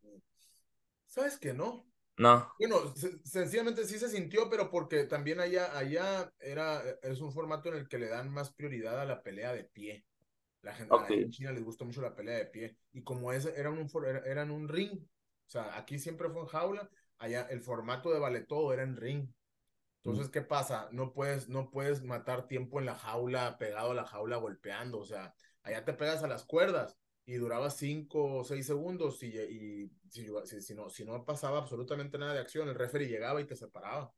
¿Sabes 1.06 1.38
que 1.38 1.54
no? 1.54 1.86
No. 2.18 2.54
Bueno, 2.60 2.94
sencillamente 3.24 3.86
sí 3.86 4.00
se 4.00 4.10
sintió, 4.10 4.50
pero 4.50 4.70
porque 4.70 5.06
también 5.06 5.40
allá, 5.40 5.78
allá 5.78 6.32
era, 6.40 6.82
es 7.04 7.22
un 7.22 7.32
formato 7.32 7.70
en 7.70 7.76
el 7.76 7.88
que 7.88 8.00
le 8.00 8.10
dan 8.10 8.30
más 8.30 8.52
prioridad 8.52 9.00
a 9.00 9.06
la 9.06 9.22
pelea 9.22 9.54
de 9.54 9.64
pie. 9.64 10.06
La 10.62 10.74
gente 10.74 10.96
en 11.10 11.32
China 11.32 11.52
les 11.52 11.64
gustó 11.64 11.86
mucho 11.86 12.02
la 12.02 12.16
pelea 12.16 12.38
de 12.38 12.46
pie. 12.46 12.78
Y 12.94 13.04
como 13.04 13.32
ese 13.32 13.54
era 13.60 13.70
un, 13.70 13.88
era, 14.26 14.44
un 14.44 14.68
ring, 14.68 14.92
o 14.94 15.50
sea, 15.50 15.78
aquí 15.78 15.98
siempre 15.98 16.30
fue 16.30 16.42
en 16.42 16.48
jaula, 16.48 16.90
allá 17.22 17.48
el 17.50 17.62
formato 17.62 18.12
de 18.12 18.20
vale 18.20 18.42
todo 18.42 18.74
era 18.74 18.84
en 18.84 18.98
ring. 18.98 19.30
Entonces, 20.04 20.30
¿qué 20.30 20.42
pasa? 20.42 20.90
No 20.92 21.14
puedes, 21.14 21.48
no 21.48 21.70
puedes 21.70 22.02
matar 22.04 22.48
tiempo 22.48 22.80
en 22.80 22.88
la 22.88 22.96
jaula, 22.96 23.60
pegado 23.60 23.92
a 23.92 23.94
la 23.94 24.06
jaula, 24.06 24.38
golpeando. 24.38 24.98
O 24.98 25.06
sea, 25.06 25.36
allá 25.62 25.86
te 25.86 25.94
pegas 25.94 26.24
a 26.24 26.28
las 26.28 26.44
cuerdas 26.44 26.98
y 27.26 27.36
duraba 27.36 27.70
cinco 27.70 28.40
o 28.40 28.44
seis 28.44 28.66
segundos 28.66 29.22
y, 29.22 29.28
y 29.28 29.92
si, 30.10 30.28
si, 30.62 30.74
no, 30.74 30.90
si 30.90 31.06
no 31.06 31.24
pasaba 31.24 31.60
absolutamente 31.60 32.18
nada 32.18 32.34
de 32.34 32.40
acción, 32.40 32.68
el 32.68 32.76
referee 32.76 33.08
llegaba 33.08 33.40
y 33.42 33.46
te 33.46 33.56
separaba. 33.56 34.12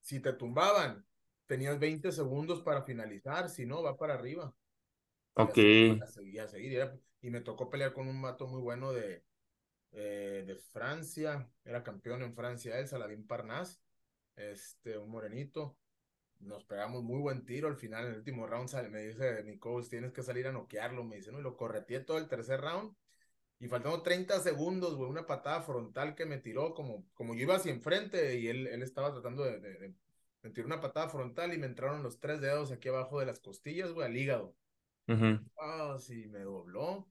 Si 0.00 0.20
te 0.20 0.32
tumbaban, 0.32 1.04
tenías 1.46 1.80
20 1.80 2.12
segundos 2.12 2.62
para 2.62 2.82
finalizar, 2.82 3.50
si 3.50 3.66
no, 3.66 3.82
va 3.82 3.96
para 3.96 4.14
arriba. 4.14 4.54
Ok. 5.34 5.54
Seguir. 5.54 7.00
Y 7.20 7.30
me 7.30 7.40
tocó 7.40 7.68
pelear 7.68 7.92
con 7.92 8.06
un 8.06 8.20
mato 8.20 8.46
muy 8.46 8.60
bueno 8.60 8.92
de, 8.92 9.24
eh, 9.92 10.44
de 10.46 10.56
Francia. 10.56 11.48
Era 11.64 11.82
campeón 11.82 12.22
en 12.22 12.34
Francia 12.34 12.78
él, 12.78 12.88
Saladín 12.88 13.26
Parnas. 13.26 13.80
Este, 14.36 14.98
un 14.98 15.10
morenito. 15.10 15.76
Nos 16.40 16.64
pegamos 16.64 17.02
muy 17.02 17.20
buen 17.20 17.44
tiro 17.44 17.68
al 17.68 17.76
final, 17.76 18.06
en 18.06 18.12
el 18.12 18.18
último 18.18 18.46
round 18.46 18.68
sale, 18.68 18.88
me 18.88 19.00
dice 19.00 19.44
mi 19.44 19.58
coach, 19.58 19.88
tienes 19.88 20.12
que 20.12 20.24
salir 20.24 20.48
a 20.48 20.52
noquearlo, 20.52 21.04
me 21.04 21.16
dice, 21.16 21.30
no, 21.30 21.38
y 21.38 21.42
lo 21.42 21.56
correteé 21.56 22.00
todo 22.00 22.18
el 22.18 22.26
tercer 22.26 22.60
round, 22.60 22.96
y 23.60 23.68
faltando 23.68 24.02
30 24.02 24.40
segundos, 24.40 24.96
güey, 24.96 25.08
una 25.08 25.24
patada 25.24 25.62
frontal 25.62 26.16
que 26.16 26.26
me 26.26 26.38
tiró, 26.38 26.74
como, 26.74 27.06
como 27.14 27.34
yo 27.36 27.42
iba 27.42 27.54
hacia 27.54 27.70
enfrente, 27.70 28.40
y 28.40 28.48
él, 28.48 28.66
él 28.66 28.82
estaba 28.82 29.12
tratando 29.12 29.44
de, 29.44 29.60
de, 29.60 29.94
me 30.42 30.50
tiró 30.50 30.66
una 30.66 30.80
patada 30.80 31.08
frontal 31.08 31.54
y 31.54 31.58
me 31.58 31.66
entraron 31.66 32.02
los 32.02 32.18
tres 32.18 32.40
dedos 32.40 32.72
aquí 32.72 32.88
abajo 32.88 33.20
de 33.20 33.26
las 33.26 33.38
costillas, 33.38 33.92
güey, 33.92 34.08
al 34.08 34.16
hígado. 34.16 34.56
Ah, 35.60 35.96
sí, 36.00 36.26
me 36.26 36.40
dobló. 36.40 37.08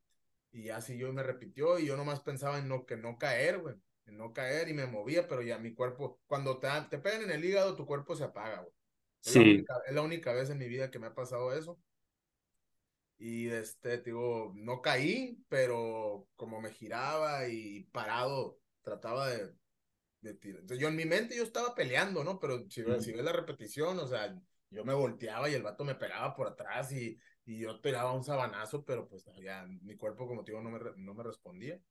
Y 0.52 0.70
así 0.70 0.98
yo 0.98 1.12
me 1.14 1.24
repitió 1.24 1.80
y 1.80 1.86
yo 1.86 1.96
nomás 1.96 2.20
pensaba 2.20 2.60
en 2.60 2.68
no, 2.68 2.86
que 2.86 2.98
no 2.98 3.18
caer, 3.18 3.60
güey. 3.60 3.76
En 4.06 4.18
no 4.18 4.34
caer 4.34 4.68
y 4.70 4.74
me 4.74 4.86
movía, 4.86 5.28
pero 5.28 5.42
ya 5.42 5.58
mi 5.58 5.74
cuerpo, 5.74 6.20
cuando 6.28 6.60
te, 6.60 6.68
te 6.90 6.98
pegan 6.98 7.24
en 7.24 7.32
el 7.32 7.46
hígado, 7.46 7.76
tu 7.76 7.86
cuerpo 7.86 8.16
se 8.16 8.26
apaga, 8.26 8.62
güey. 8.62 8.74
Es, 9.24 9.36
la 9.36 9.42
única, 9.42 9.74
es 9.88 9.96
la 9.96 10.02
única 10.02 10.34
vez 10.34 10.50
en 10.50 10.58
mi 10.58 10.68
vida 10.68 10.90
que 10.90 11.00
me 11.00 11.08
ha 11.08 11.14
pasado 11.14 11.54
eso. 11.54 11.80
Y 13.18 13.50
este, 13.50 14.00
digo, 14.00 14.52
no 14.56 14.82
caí, 14.82 15.38
pero 15.48 16.28
como 16.36 16.60
me 16.60 16.72
giraba 16.72 17.48
y 17.48 17.84
parado, 17.92 18.58
trataba 18.82 19.30
de, 19.30 19.54
de 20.22 20.34
tirar. 20.34 20.62
Entonces 20.62 20.82
yo 20.82 20.88
en 20.88 20.96
mi 20.96 21.06
mente 21.06 21.36
yo 21.36 21.44
estaba 21.44 21.76
peleando, 21.76 22.24
¿no? 22.24 22.40
Pero 22.40 22.68
si, 22.70 22.84
si 23.00 23.12
ves 23.12 23.24
la 23.24 23.32
repetición, 23.32 24.00
o 24.00 24.08
sea, 24.08 24.36
yo 24.72 24.86
me 24.86 24.94
volteaba 24.94 25.50
y 25.50 25.54
el 25.54 25.64
vato 25.64 25.84
me 25.84 25.96
pegaba 25.96 26.34
por 26.34 26.48
atrás 26.48 26.92
y 26.94 27.20
y 27.46 27.60
yo 27.60 27.82
pegaba 27.82 28.14
un 28.14 28.24
sabanazo, 28.24 28.86
pero 28.86 29.08
pues 29.08 29.26
ya 29.42 29.66
mi 29.82 29.96
cuerpo, 29.96 30.28
como 30.28 30.44
te 30.44 30.52
digo, 30.52 30.62
no 30.62 30.70
me, 30.70 30.80
no 30.98 31.14
me 31.14 31.24
respondía. 31.24 31.82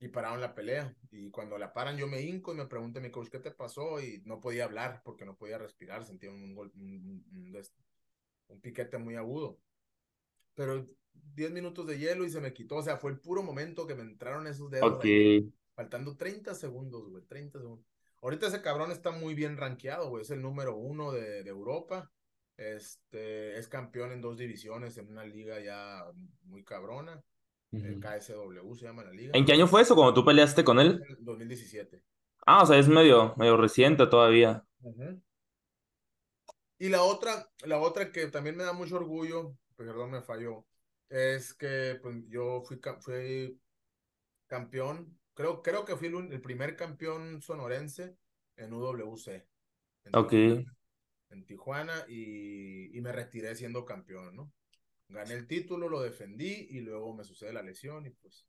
Y 0.00 0.08
pararon 0.08 0.40
la 0.40 0.54
pelea. 0.54 0.96
Y 1.12 1.30
cuando 1.30 1.56
la 1.58 1.72
paran, 1.72 1.96
yo 1.96 2.08
me 2.08 2.20
hinco 2.22 2.52
y 2.52 2.56
me 2.56 2.66
pregunté 2.66 3.00
mi 3.00 3.12
coach, 3.12 3.28
¿qué 3.28 3.38
te 3.38 3.52
pasó? 3.52 4.00
Y 4.00 4.20
no 4.24 4.40
podía 4.40 4.64
hablar 4.64 5.00
porque 5.04 5.24
no 5.24 5.36
podía 5.36 5.58
respirar, 5.58 6.04
sentía 6.04 6.30
un, 6.30 6.56
un, 6.56 7.24
un, 8.48 8.60
piquete 8.60 8.98
muy 8.98 9.14
agudo. 9.14 9.60
Pero 10.54 10.88
10 11.34 11.52
minutos 11.52 11.86
de 11.86 11.98
hielo 11.98 12.24
y 12.24 12.30
se 12.30 12.40
me 12.40 12.52
quitó. 12.52 12.76
O 12.76 12.82
sea, 12.82 12.96
fue 12.96 13.12
el 13.12 13.20
puro 13.20 13.44
momento 13.44 13.86
que 13.86 13.94
me 13.94 14.02
entraron 14.02 14.48
esos 14.48 14.68
dedos. 14.70 15.00
faltando 15.74 16.16
30 16.16 16.54
segundos, 16.56 17.08
güey, 17.08 17.22
30 17.24 17.60
segundos. 17.60 17.86
Ahorita 18.20 18.48
ese 18.48 18.60
cabrón 18.60 18.90
está 18.90 19.12
muy 19.12 19.34
bien 19.34 19.56
rankeado, 19.56 20.08
güey. 20.08 20.22
Es 20.22 20.30
el 20.30 20.42
número 20.42 20.76
uno 20.76 21.12
de, 21.12 21.44
de 21.44 21.50
Europa. 21.50 22.10
Este, 22.70 23.58
es 23.58 23.66
campeón 23.66 24.12
en 24.12 24.20
dos 24.20 24.36
divisiones 24.36 24.96
en 24.96 25.08
una 25.08 25.24
liga 25.24 25.58
ya 25.60 26.04
muy 26.44 26.62
cabrona. 26.62 27.22
El 27.72 28.00
KSW 28.00 28.74
se 28.74 28.84
llama 28.84 29.02
la 29.02 29.12
liga. 29.12 29.32
¿En 29.34 29.46
qué 29.46 29.52
año 29.52 29.66
fue 29.66 29.80
eso 29.80 29.94
cuando 29.94 30.12
tú 30.12 30.24
peleaste 30.24 30.62
con 30.62 30.78
él? 30.78 31.02
2017. 31.20 32.02
Ah, 32.44 32.62
o 32.62 32.66
sea, 32.66 32.78
es 32.78 32.86
medio, 32.86 33.34
medio 33.38 33.56
reciente 33.56 34.06
todavía. 34.06 34.62
Y 36.78 36.90
la 36.90 37.02
otra, 37.02 37.48
la 37.64 37.78
otra 37.78 38.12
que 38.12 38.26
también 38.26 38.56
me 38.56 38.64
da 38.64 38.74
mucho 38.74 38.96
orgullo, 38.96 39.56
perdón, 39.74 40.10
me 40.10 40.20
falló, 40.20 40.66
es 41.08 41.54
que 41.54 41.98
pues, 42.02 42.16
yo 42.28 42.60
fui, 42.60 42.78
fui 43.00 43.58
campeón, 44.46 45.18
creo, 45.32 45.62
creo 45.62 45.86
que 45.86 45.96
fui 45.96 46.08
el, 46.08 46.42
primer 46.42 46.76
campeón 46.76 47.40
sonorense 47.40 48.18
en 48.56 48.74
UWC. 48.74 49.46
ok 50.12 50.32
en 51.32 51.44
Tijuana 51.44 52.04
y, 52.08 52.96
y, 52.96 53.00
me 53.00 53.12
retiré 53.12 53.54
siendo 53.54 53.84
campeón, 53.84 54.36
¿no? 54.36 54.52
Gané 55.08 55.34
el 55.34 55.46
título, 55.46 55.88
lo 55.88 56.00
defendí 56.00 56.68
y 56.70 56.80
luego 56.80 57.14
me 57.14 57.24
sucede 57.24 57.52
la 57.52 57.62
lesión 57.62 58.06
y 58.06 58.10
pues... 58.10 58.46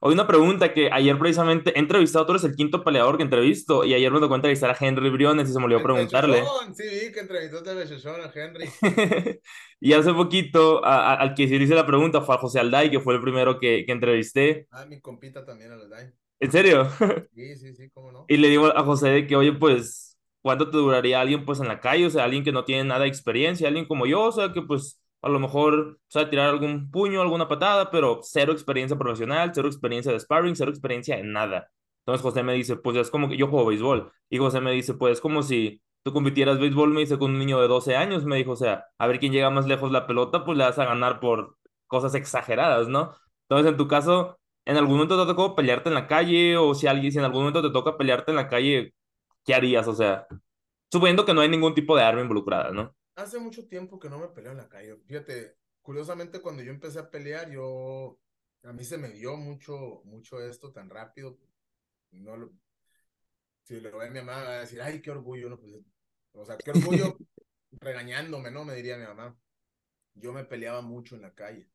Hoy 0.00 0.14
una 0.14 0.26
pregunta 0.26 0.72
que 0.74 0.90
ayer 0.92 1.18
precisamente 1.18 1.72
he 1.74 1.78
entrevistado, 1.78 2.26
tú 2.26 2.32
eres 2.32 2.44
el 2.44 2.54
quinto 2.54 2.84
peleador 2.84 3.16
que 3.16 3.22
entrevisto 3.22 3.84
y 3.84 3.94
ayer 3.94 4.10
me 4.10 4.20
tocó 4.20 4.34
entrevistar 4.34 4.70
a 4.70 4.76
Henry 4.78 5.10
Briones 5.10 5.48
y 5.48 5.52
se 5.52 5.58
me 5.58 5.64
olvidó 5.64 5.82
preguntarle. 5.82 6.44
Sí, 6.74 6.82
vi 6.84 7.12
que 7.12 7.20
entrevistaste 7.20 7.70
a 7.70 8.32
Henry. 8.34 8.68
y 9.80 9.92
hace 9.94 10.12
poquito 10.12 10.84
al 10.84 11.34
que 11.34 11.48
se 11.48 11.56
hice 11.56 11.74
la 11.74 11.86
pregunta 11.86 12.20
fue 12.20 12.34
a 12.34 12.38
José 12.38 12.60
Alday, 12.60 12.90
que 12.90 13.00
fue 13.00 13.14
el 13.14 13.22
primero 13.22 13.58
que, 13.58 13.84
que 13.86 13.92
entrevisté. 13.92 14.66
Ah, 14.70 14.84
mi 14.84 15.00
compita 15.00 15.44
también 15.44 15.72
Alday. 15.72 16.12
¿En 16.40 16.52
serio? 16.52 16.90
sí, 17.34 17.56
sí, 17.56 17.74
sí, 17.74 17.90
cómo 17.90 18.12
no. 18.12 18.26
Y 18.28 18.36
le 18.36 18.48
digo 18.48 18.66
a 18.66 18.84
José 18.84 19.08
de 19.08 19.26
que, 19.26 19.36
oye, 19.36 19.52
pues 19.52 20.05
¿Cuánto 20.42 20.70
te 20.70 20.76
duraría 20.76 21.20
alguien 21.20 21.44
pues 21.44 21.60
en 21.60 21.68
la 21.68 21.80
calle? 21.80 22.06
O 22.06 22.10
sea, 22.10 22.24
alguien 22.24 22.44
que 22.44 22.52
no 22.52 22.64
tiene 22.64 22.84
nada 22.84 23.00
de 23.02 23.08
experiencia, 23.08 23.68
alguien 23.68 23.86
como 23.86 24.06
yo, 24.06 24.24
o 24.24 24.32
sea, 24.32 24.52
que 24.52 24.62
pues 24.62 25.00
a 25.22 25.28
lo 25.28 25.40
mejor 25.40 25.98
sabe 26.08 26.26
tirar 26.26 26.48
algún 26.48 26.90
puño, 26.90 27.20
alguna 27.20 27.48
patada, 27.48 27.90
pero 27.90 28.20
cero 28.22 28.52
experiencia 28.52 28.96
profesional, 28.96 29.50
cero 29.54 29.68
experiencia 29.68 30.12
de 30.12 30.20
sparring, 30.20 30.54
cero 30.56 30.70
experiencia 30.70 31.18
en 31.18 31.32
nada. 31.32 31.70
Entonces 32.00 32.22
José 32.22 32.42
me 32.44 32.54
dice, 32.54 32.76
pues 32.76 32.96
es 32.96 33.10
como 33.10 33.28
que 33.28 33.36
yo 33.36 33.48
juego 33.48 33.66
béisbol. 33.66 34.12
Y 34.30 34.38
José 34.38 34.60
me 34.60 34.70
dice, 34.72 34.94
pues 34.94 35.14
es 35.14 35.20
como 35.20 35.42
si 35.42 35.82
tú 36.04 36.12
compitieras 36.12 36.60
béisbol, 36.60 36.90
me 36.90 37.00
dice, 37.00 37.18
con 37.18 37.32
un 37.32 37.38
niño 37.40 37.60
de 37.60 37.66
12 37.66 37.96
años, 37.96 38.24
me 38.24 38.36
dijo, 38.36 38.52
o 38.52 38.56
sea, 38.56 38.84
a 38.98 39.06
ver 39.08 39.18
quién 39.18 39.32
llega 39.32 39.50
más 39.50 39.66
lejos 39.66 39.90
la 39.90 40.06
pelota, 40.06 40.44
pues 40.44 40.56
le 40.56 40.64
vas 40.64 40.78
a 40.78 40.84
ganar 40.84 41.18
por 41.18 41.56
cosas 41.88 42.14
exageradas, 42.14 42.86
¿no? 42.88 43.14
Entonces, 43.48 43.72
en 43.72 43.76
tu 43.76 43.88
caso, 43.88 44.38
¿en 44.64 44.76
algún 44.76 44.94
momento 44.94 45.18
te 45.20 45.26
tocó 45.32 45.54
pelearte 45.56 45.88
en 45.88 45.94
la 45.94 46.06
calle? 46.06 46.56
O 46.56 46.74
si 46.74 46.86
alguien, 46.86 47.10
si 47.12 47.18
en 47.18 47.24
algún 47.24 47.40
momento 47.40 47.62
te 47.62 47.70
toca 47.72 47.96
pelearte 47.96 48.30
en 48.30 48.36
la 48.36 48.48
calle, 48.48 48.94
¿qué 49.46 49.54
harías? 49.54 49.86
O 49.88 49.94
sea, 49.94 50.26
suponiendo 50.90 51.24
que 51.24 51.32
no 51.32 51.40
hay 51.40 51.48
ningún 51.48 51.74
tipo 51.74 51.96
de 51.96 52.02
arma 52.02 52.20
involucrada, 52.20 52.70
¿no? 52.72 52.94
Hace 53.14 53.38
mucho 53.38 53.66
tiempo 53.66 53.98
que 53.98 54.10
no 54.10 54.18
me 54.18 54.28
peleo 54.28 54.50
en 54.52 54.58
la 54.58 54.68
calle. 54.68 54.98
Fíjate, 55.06 55.56
curiosamente 55.80 56.42
cuando 56.42 56.62
yo 56.62 56.70
empecé 56.70 56.98
a 56.98 57.10
pelear, 57.10 57.50
yo, 57.50 58.18
a 58.64 58.72
mí 58.72 58.84
se 58.84 58.98
me 58.98 59.08
dio 59.08 59.36
mucho, 59.36 60.02
mucho 60.04 60.42
esto 60.42 60.72
tan 60.72 60.90
rápido. 60.90 61.38
No 62.10 62.36
lo, 62.36 62.52
si 63.62 63.80
lo 63.80 63.96
ve 63.96 64.10
mi 64.10 64.20
mamá, 64.20 64.42
va 64.42 64.50
a 64.56 64.60
decir, 64.60 64.82
ay, 64.82 65.00
qué 65.00 65.10
orgullo, 65.10 65.48
¿no? 65.48 65.58
Pues, 65.58 65.72
o 66.32 66.44
sea, 66.44 66.58
qué 66.58 66.72
orgullo 66.72 67.16
regañándome, 67.80 68.50
¿no? 68.50 68.64
Me 68.64 68.74
diría 68.74 68.98
mi 68.98 69.06
mamá. 69.06 69.36
Yo 70.14 70.32
me 70.32 70.44
peleaba 70.44 70.82
mucho 70.82 71.14
en 71.14 71.22
la 71.22 71.34
calle. 71.34 71.70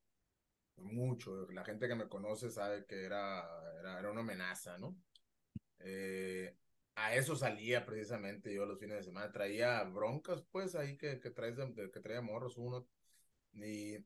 Mucho. 0.75 1.49
La 1.51 1.63
gente 1.63 1.87
que 1.87 1.95
me 1.95 2.09
conoce 2.09 2.49
sabe 2.49 2.85
que 2.85 3.03
era, 3.03 3.45
era, 3.79 3.99
era 3.99 4.11
una 4.11 4.21
amenaza, 4.21 4.77
¿no? 4.77 4.95
Eh, 5.79 6.55
a 7.01 7.15
eso 7.15 7.35
salía 7.35 7.85
precisamente 7.85 8.53
yo 8.53 8.65
los 8.65 8.79
fines 8.79 8.97
de 8.97 9.03
semana. 9.03 9.31
Traía 9.31 9.83
broncas, 9.83 10.43
pues, 10.51 10.75
ahí 10.75 10.97
que, 10.97 11.19
que, 11.19 11.31
traes 11.31 11.57
que 11.93 11.99
traía 11.99 12.21
morros 12.21 12.57
uno. 12.57 12.87
Y 13.53 13.97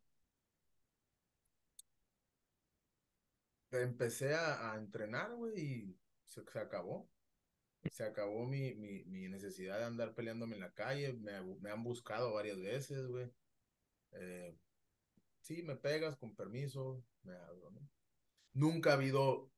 empecé 3.72 4.34
a, 4.36 4.76
entrenar, 4.78 5.34
güey, 5.36 5.60
y 5.60 5.98
se, 6.24 6.42
acabó. 6.60 7.10
se 7.92 8.04
acabó 8.04 8.46
mi, 8.46 8.74
mi, 8.76 9.04
mi 9.06 9.28
necesidad 9.28 9.80
de 9.80 9.86
andar 9.86 10.16
peleándome 10.16 10.56
en 10.56 10.62
la 10.62 10.74
calle, 10.74 11.14
me, 11.14 11.42
me 11.62 11.72
han 11.72 11.84
buscado 11.84 12.34
varias 12.34 12.60
veces, 12.62 13.06
güey. 13.08 13.32
Eh, 14.12 14.56
sí, 15.42 15.62
me 15.64 15.76
pegas, 15.76 16.16
con 16.18 16.36
permiso, 16.36 17.04
me 17.24 17.34
hago, 17.34 17.72
¿no? 17.72 17.90
Nunca 18.54 18.92
ha 18.92 18.94
habido 18.94 19.52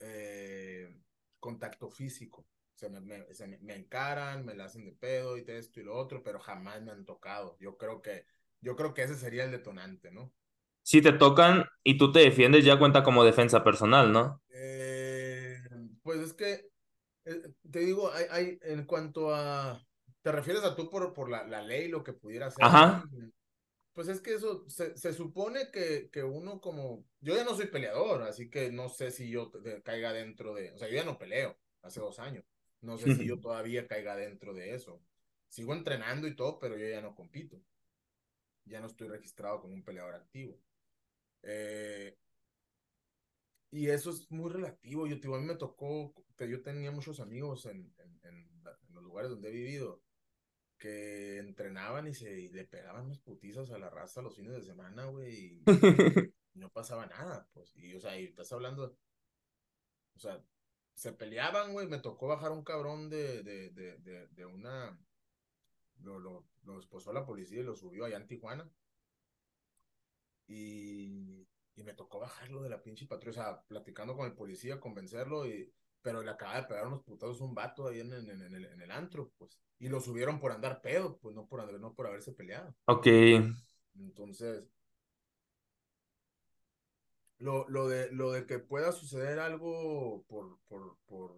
eh, 0.00 0.94
contacto 1.40 1.90
físico. 1.90 2.46
Se 2.82 2.88
me, 2.88 3.00
me, 3.00 3.32
se 3.32 3.46
me, 3.46 3.58
me, 3.58 3.76
encaran, 3.76 4.44
me 4.44 4.56
la 4.56 4.64
hacen 4.64 4.84
de 4.84 4.90
pedo 4.90 5.38
y 5.38 5.44
esto 5.46 5.78
y 5.78 5.84
lo 5.84 5.94
otro, 5.94 6.20
pero 6.24 6.40
jamás 6.40 6.82
me 6.82 6.90
han 6.90 7.04
tocado. 7.04 7.56
Yo 7.60 7.76
creo 7.76 8.02
que, 8.02 8.26
yo 8.60 8.74
creo 8.74 8.92
que 8.92 9.04
ese 9.04 9.14
sería 9.14 9.44
el 9.44 9.52
detonante, 9.52 10.10
¿no? 10.10 10.32
Si 10.82 11.00
te 11.00 11.12
tocan 11.12 11.64
y 11.84 11.96
tú 11.96 12.10
te 12.10 12.18
defiendes, 12.18 12.64
ya 12.64 12.80
cuenta 12.80 13.04
como 13.04 13.22
defensa 13.22 13.62
personal, 13.62 14.10
¿no? 14.10 14.42
Eh, 14.48 15.60
pues 16.02 16.18
es 16.22 16.32
que, 16.32 16.70
eh, 17.24 17.52
te 17.70 17.78
digo, 17.78 18.10
hay, 18.12 18.24
hay, 18.30 18.58
en 18.62 18.84
cuanto 18.84 19.32
a, 19.32 19.80
¿te 20.22 20.32
refieres 20.32 20.64
a 20.64 20.74
tú 20.74 20.90
por, 20.90 21.14
por 21.14 21.30
la, 21.30 21.46
la 21.46 21.62
ley, 21.62 21.86
lo 21.86 22.02
que 22.02 22.14
pudiera 22.14 22.50
ser? 22.50 22.64
Ajá. 22.64 23.04
Pues 23.92 24.08
es 24.08 24.20
que 24.20 24.34
eso, 24.34 24.68
se, 24.68 24.96
se 24.96 25.12
supone 25.12 25.70
que, 25.70 26.10
que, 26.10 26.24
uno 26.24 26.60
como, 26.60 27.04
yo 27.20 27.36
ya 27.36 27.44
no 27.44 27.54
soy 27.54 27.66
peleador, 27.66 28.24
así 28.24 28.50
que 28.50 28.72
no 28.72 28.88
sé 28.88 29.12
si 29.12 29.30
yo 29.30 29.52
te, 29.52 29.82
caiga 29.82 30.12
dentro 30.12 30.52
de, 30.52 30.72
o 30.72 30.78
sea, 30.78 30.88
yo 30.88 30.96
ya 30.96 31.04
no 31.04 31.16
peleo 31.16 31.56
hace 31.82 32.00
dos 32.00 32.18
años, 32.18 32.44
no 32.82 32.98
sé 32.98 33.12
si 33.12 33.24
yo 33.26 33.40
todavía 33.40 33.86
caiga 33.86 34.16
dentro 34.16 34.54
de 34.54 34.74
eso. 34.74 35.02
Sigo 35.48 35.74
entrenando 35.74 36.26
y 36.28 36.36
todo, 36.36 36.58
pero 36.58 36.76
yo 36.76 36.88
ya 36.88 37.00
no 37.00 37.14
compito. 37.14 37.60
Ya 38.64 38.80
no 38.80 38.86
estoy 38.86 39.08
registrado 39.08 39.60
como 39.60 39.74
un 39.74 39.84
peleador 39.84 40.14
activo. 40.14 40.58
Eh, 41.42 42.16
y 43.70 43.88
eso 43.88 44.10
es 44.10 44.30
muy 44.30 44.50
relativo. 44.50 45.06
Yo, 45.06 45.20
tío, 45.20 45.34
a 45.34 45.40
mí 45.40 45.46
me 45.46 45.56
tocó, 45.56 46.14
que 46.36 46.48
yo 46.48 46.62
tenía 46.62 46.90
muchos 46.90 47.20
amigos 47.20 47.66
en, 47.66 47.92
en, 47.98 48.20
en, 48.24 48.36
en 48.88 48.94
los 48.94 49.02
lugares 49.02 49.30
donde 49.30 49.48
he 49.48 49.52
vivido 49.52 50.02
que 50.78 51.38
entrenaban 51.38 52.08
y 52.08 52.14
se 52.14 52.40
y 52.40 52.48
le 52.50 52.64
pegaban 52.64 53.06
unos 53.06 53.20
putizos 53.20 53.70
a 53.70 53.78
la 53.78 53.90
raza 53.90 54.22
los 54.22 54.36
fines 54.36 54.52
de 54.54 54.62
semana, 54.62 55.06
güey, 55.06 55.34
y, 55.34 55.64
y 55.66 55.66
no 56.54 56.70
pasaba 56.70 57.06
nada, 57.06 57.48
pues. 57.54 57.76
Y, 57.76 57.94
o 57.94 58.00
sea, 58.00 58.18
y 58.20 58.24
estás 58.24 58.52
hablando, 58.52 58.98
o 60.16 60.18
sea, 60.18 60.42
se 60.94 61.12
peleaban, 61.12 61.72
güey, 61.72 61.86
me 61.88 61.98
tocó 61.98 62.28
bajar 62.28 62.52
un 62.52 62.64
cabrón 62.64 63.08
de, 63.08 63.42
de, 63.42 63.70
de, 63.70 63.98
de, 63.98 64.28
de 64.28 64.44
una, 64.44 64.98
lo, 66.00 66.18
lo, 66.18 66.46
lo 66.64 66.78
esposó 66.78 67.12
la 67.12 67.24
policía 67.24 67.60
y 67.60 67.64
lo 67.64 67.74
subió 67.74 68.04
allá 68.04 68.16
en 68.16 68.26
Tijuana. 68.26 68.70
Y, 70.46 71.46
y 71.76 71.82
me 71.82 71.94
tocó 71.94 72.18
bajarlo 72.18 72.62
de 72.62 72.68
la 72.68 72.82
pinche 72.82 73.06
patrulla, 73.06 73.30
o 73.30 73.42
sea, 73.42 73.62
platicando 73.62 74.14
con 74.16 74.26
el 74.26 74.34
policía, 74.34 74.80
convencerlo, 74.80 75.46
y, 75.46 75.72
pero 76.02 76.22
le 76.22 76.30
acaba 76.30 76.56
de 76.56 76.66
pegar 76.66 76.86
unos 76.86 77.02
putados 77.02 77.40
un 77.40 77.54
vato 77.54 77.88
ahí 77.88 78.00
en, 78.00 78.12
en, 78.12 78.28
en, 78.28 78.54
el, 78.54 78.64
en 78.66 78.80
el 78.80 78.90
antro, 78.90 79.32
pues. 79.38 79.58
Y 79.78 79.88
lo 79.88 80.00
subieron 80.00 80.38
por 80.38 80.52
andar 80.52 80.82
pedo, 80.82 81.18
pues 81.18 81.34
no 81.34 81.46
por, 81.46 81.80
no 81.80 81.94
por 81.94 82.06
haberse 82.06 82.32
peleado. 82.32 82.74
Ok. 82.86 83.06
Entonces, 83.96 84.64
lo, 87.42 87.68
lo, 87.68 87.88
de, 87.88 88.10
lo 88.12 88.32
de 88.32 88.46
que 88.46 88.58
pueda 88.58 88.92
suceder 88.92 89.38
algo 89.38 90.24
por, 90.28 90.58
por, 90.68 90.96
por 91.06 91.34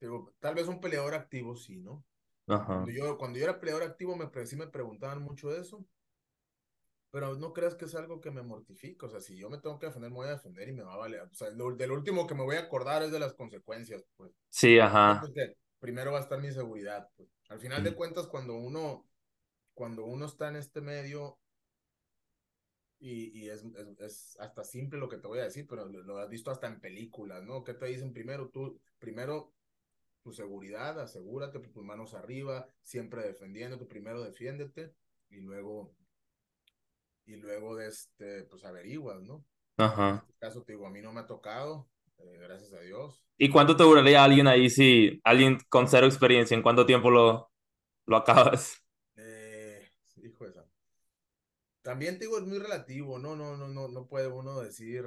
digo, 0.00 0.32
tal 0.38 0.54
vez 0.54 0.68
un 0.68 0.80
peleador 0.80 1.14
activo, 1.14 1.56
sí, 1.56 1.78
¿no? 1.78 2.04
Ajá. 2.46 2.66
Cuando, 2.66 2.92
yo, 2.92 3.18
cuando 3.18 3.38
yo 3.38 3.44
era 3.44 3.58
peleador 3.58 3.82
activo, 3.82 4.16
me, 4.16 4.46
sí 4.46 4.56
me 4.56 4.68
preguntaban 4.68 5.22
mucho 5.22 5.50
de 5.50 5.60
eso. 5.60 5.84
Pero 7.10 7.34
no 7.36 7.52
creas 7.52 7.74
que 7.74 7.86
es 7.86 7.94
algo 7.94 8.20
que 8.20 8.30
me 8.30 8.42
mortifica. 8.42 9.06
O 9.06 9.08
sea, 9.08 9.20
si 9.20 9.36
yo 9.36 9.48
me 9.48 9.58
tengo 9.58 9.78
que 9.78 9.86
defender, 9.86 10.10
me 10.10 10.16
voy 10.16 10.26
a 10.26 10.32
defender 10.32 10.68
y 10.68 10.72
me 10.72 10.82
va 10.82 10.94
a 10.94 10.98
valer. 10.98 11.22
O 11.22 11.34
sea, 11.34 11.50
lo, 11.50 11.74
del 11.74 11.92
último 11.92 12.26
que 12.26 12.34
me 12.34 12.42
voy 12.42 12.56
a 12.56 12.60
acordar 12.60 13.02
es 13.02 13.10
de 13.10 13.18
las 13.18 13.32
consecuencias, 13.32 14.04
pues. 14.16 14.32
Sí, 14.50 14.78
ajá. 14.78 15.22
Primero 15.78 16.12
va 16.12 16.18
a 16.18 16.22
estar 16.22 16.40
mi 16.40 16.52
seguridad. 16.52 17.08
Pues. 17.16 17.28
Al 17.48 17.58
final 17.58 17.82
de 17.82 17.94
cuentas, 17.94 18.26
cuando 18.26 18.54
uno, 18.54 19.08
cuando 19.72 20.04
uno 20.04 20.26
está 20.26 20.48
en 20.48 20.56
este 20.56 20.80
medio, 20.80 21.38
y, 22.98 23.38
y 23.38 23.50
es, 23.50 23.64
es, 23.64 24.00
es, 24.00 24.36
hasta 24.40 24.64
simple 24.64 24.98
lo 24.98 25.08
que 25.08 25.18
te 25.18 25.26
voy 25.26 25.38
a 25.40 25.44
decir, 25.44 25.66
pero 25.68 25.86
lo, 25.86 26.02
lo, 26.02 26.18
has 26.18 26.28
visto 26.28 26.50
hasta 26.50 26.66
en 26.66 26.80
películas, 26.80 27.42
¿no? 27.44 27.62
¿Qué 27.64 27.74
te 27.74 27.86
dicen 27.86 28.12
primero? 28.12 28.48
Tú, 28.48 28.80
primero 28.98 29.52
tu 30.22 30.32
seguridad, 30.32 30.98
asegúrate, 30.98 31.60
tus 31.60 31.84
manos 31.84 32.14
arriba, 32.14 32.66
siempre 32.82 33.22
defendiéndote, 33.22 33.86
primero 33.86 34.22
defiéndete 34.22 34.92
y 35.28 35.36
luego 35.36 35.94
y 37.26 37.36
luego 37.36 37.76
de 37.76 37.88
este, 37.88 38.44
pues 38.44 38.64
averiguas, 38.64 39.20
¿no? 39.22 39.44
Ajá. 39.76 40.10
En 40.10 40.16
este 40.16 40.34
caso, 40.38 40.62
te 40.62 40.72
digo, 40.72 40.86
a 40.86 40.90
mí 40.90 41.00
no 41.02 41.12
me 41.12 41.20
ha 41.20 41.26
tocado, 41.26 41.88
eh, 42.18 42.38
gracias 42.40 42.72
a 42.72 42.80
Dios. 42.80 43.24
¿Y 43.36 43.50
cuánto 43.50 43.76
te 43.76 43.82
duraría 43.82 44.24
alguien 44.24 44.46
ahí 44.46 44.70
si 44.70 45.20
alguien 45.24 45.58
con 45.68 45.88
cero 45.88 46.06
experiencia, 46.06 46.56
en 46.56 46.62
cuánto 46.62 46.86
tiempo 46.86 47.10
lo, 47.10 47.50
lo 48.06 48.16
acabas? 48.16 48.82
Eh, 49.16 49.88
hijo 50.22 50.44
de 50.44 50.50
esa. 50.50 50.66
También 51.86 52.18
te 52.18 52.24
digo, 52.24 52.36
es 52.36 52.44
muy 52.44 52.58
relativo, 52.58 53.16
¿no? 53.20 53.36
No, 53.36 53.56
no, 53.56 53.68
no, 53.68 53.86
no 53.86 54.08
puede 54.08 54.26
uno 54.26 54.60
decir 54.60 55.04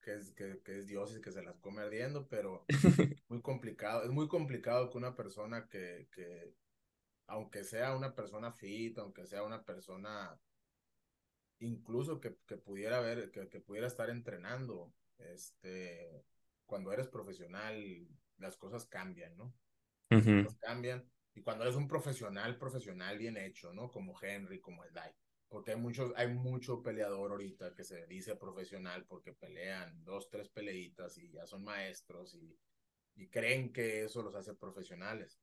que 0.00 0.14
es, 0.14 0.32
que, 0.32 0.58
que 0.64 0.78
es 0.78 0.86
Dios 0.86 1.14
y 1.14 1.20
que 1.20 1.30
se 1.30 1.42
las 1.42 1.58
come 1.58 1.82
ardiendo, 1.82 2.26
pero 2.28 2.64
muy 3.28 3.42
complicado, 3.42 4.04
es 4.04 4.10
muy 4.10 4.26
complicado 4.26 4.88
que 4.88 4.96
una 4.96 5.14
persona 5.14 5.68
que, 5.68 6.08
que, 6.10 6.54
aunque 7.26 7.62
sea 7.62 7.94
una 7.94 8.14
persona 8.14 8.52
fit, 8.52 8.96
aunque 8.96 9.26
sea 9.26 9.42
una 9.42 9.62
persona 9.66 10.40
incluso 11.58 12.18
que, 12.22 12.38
que 12.46 12.56
pudiera 12.56 12.96
haber, 12.96 13.30
que, 13.30 13.50
que, 13.50 13.60
pudiera 13.60 13.86
estar 13.86 14.08
entrenando, 14.08 14.94
este, 15.18 16.24
cuando 16.64 16.90
eres 16.90 17.08
profesional, 17.08 18.08
las 18.38 18.56
cosas 18.56 18.86
cambian, 18.86 19.36
¿no? 19.36 19.54
Las 20.08 20.26
uh 20.26 20.30
-huh. 20.30 20.44
cosas 20.44 20.58
cambian. 20.58 21.06
Y 21.34 21.42
cuando 21.42 21.64
eres 21.64 21.76
un 21.76 21.86
profesional, 21.86 22.56
profesional 22.56 23.18
bien 23.18 23.36
hecho, 23.36 23.74
¿no? 23.74 23.90
Como 23.90 24.18
Henry, 24.22 24.58
como 24.58 24.84
el 24.84 24.94
Dai. 24.94 25.12
Porque 25.48 25.72
hay 25.72 25.78
muchos, 25.78 26.12
hay 26.16 26.28
mucho 26.28 26.82
peleador 26.82 27.30
ahorita 27.30 27.74
que 27.74 27.84
se 27.84 28.06
dice 28.06 28.36
profesional 28.36 29.06
porque 29.06 29.32
pelean 29.32 30.04
dos, 30.04 30.28
tres 30.28 30.48
peleitas 30.48 31.16
y 31.16 31.30
ya 31.30 31.46
son 31.46 31.64
maestros 31.64 32.34
y, 32.34 32.58
y 33.16 33.28
creen 33.28 33.72
que 33.72 34.04
eso 34.04 34.22
los 34.22 34.34
hace 34.34 34.54
profesionales. 34.54 35.40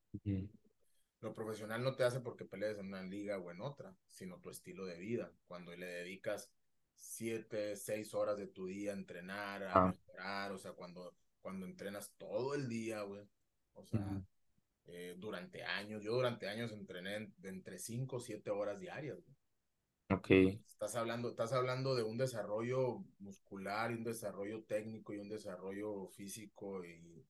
Lo 1.21 1.33
profesional 1.33 1.83
no 1.83 1.95
te 1.95 2.03
hace 2.03 2.19
porque 2.19 2.45
pelees 2.45 2.77
en 2.77 2.87
una 2.87 3.01
liga 3.01 3.39
o 3.39 3.49
en 3.49 3.61
otra, 3.61 3.95
sino 4.07 4.39
tu 4.39 4.49
estilo 4.49 4.85
de 4.85 4.99
vida. 4.99 5.31
Cuando 5.47 5.75
le 5.75 5.87
dedicas 5.87 6.51
siete, 6.93 7.75
seis 7.75 8.13
horas 8.13 8.37
de 8.37 8.47
tu 8.47 8.67
día 8.67 8.91
a 8.91 8.95
entrenar, 8.95 9.63
a 9.63 9.71
ah. 9.73 9.87
mejorar, 9.87 10.51
o 10.51 10.57
sea, 10.57 10.73
cuando, 10.73 11.15
cuando 11.41 11.65
entrenas 11.65 12.13
todo 12.17 12.53
el 12.55 12.69
día, 12.69 13.01
güey. 13.01 13.27
O 13.73 13.85
sea, 13.85 13.99
uh 13.99 14.03
-huh. 14.03 14.25
eh, 14.85 15.15
durante 15.17 15.63
años, 15.63 16.03
yo 16.03 16.13
durante 16.13 16.47
años 16.47 16.71
entrené 16.71 17.33
de 17.37 17.49
entre 17.49 17.79
cinco 17.79 18.17
o 18.17 18.19
siete 18.19 18.51
horas 18.51 18.79
diarias, 18.79 19.19
güey. 19.21 19.35
Ok. 20.09 20.29
Estás 20.67 20.95
hablando, 20.95 21.29
estás 21.29 21.53
hablando 21.53 21.95
de 21.95 22.03
un 22.03 22.17
desarrollo 22.17 23.03
muscular 23.19 23.91
y 23.91 23.95
un 23.95 24.03
desarrollo 24.03 24.63
técnico 24.63 25.13
y 25.13 25.19
un 25.19 25.29
desarrollo 25.29 26.07
físico 26.07 26.83
y 26.85 27.25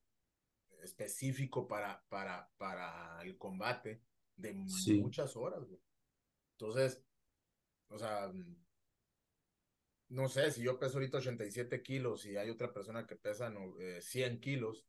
específico 0.84 1.68
para, 1.68 2.04
para, 2.10 2.50
para 2.58 3.22
el 3.24 3.38
combate 3.38 4.02
de 4.36 4.56
sí. 4.68 5.00
muchas 5.00 5.36
horas, 5.36 5.64
güey. 5.66 5.80
Entonces, 6.58 7.02
o 7.90 7.98
sea, 7.98 8.32
no 10.10 10.28
sé, 10.28 10.52
si 10.52 10.64
yo 10.64 10.80
peso 10.80 10.98
ahorita 10.98 11.18
87 11.18 11.82
kilos 11.82 12.26
y 12.26 12.38
hay 12.38 12.50
otra 12.50 12.74
persona 12.74 13.06
que 13.08 13.16
pesa 13.16 13.50
no, 13.50 13.80
eh, 13.80 14.02
100 14.02 14.40
kilos, 14.40 14.86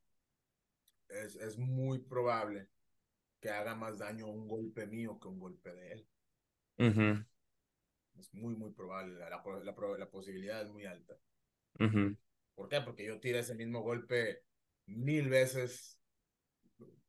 es, 1.09 1.37
es, 1.37 1.57
muy 1.57 2.01
probable 2.01 2.68
que 3.40 3.51
haga 3.51 3.75
más 3.75 3.99
daño 3.99 4.27
un 4.27 4.49
golpe 4.49 4.87
mío 4.87 5.18
que 5.20 5.29
un 5.29 5.38
golpe 5.38 5.72
de 5.72 5.92
él. 5.92 6.09
Uh 6.79 6.85
-huh. 6.85 7.27
Es 8.18 8.33
muy, 8.35 8.55
muy 8.55 8.72
probable, 8.72 9.18
la, 9.18 9.29
la, 9.31 9.42
la, 9.62 9.74
la 9.98 10.11
posibilidad 10.11 10.62
es 10.62 10.70
muy 10.70 10.87
alta. 10.87 11.16
Uh 11.79 11.85
-huh. 11.85 12.16
¿Por 12.55 12.68
qué? 12.68 12.81
Porque 12.81 13.05
yo 13.05 13.20
tiré 13.20 13.40
ese 13.40 13.55
mismo 13.55 13.83
golpe 13.83 14.42
mil 14.87 15.29
veces, 15.29 15.98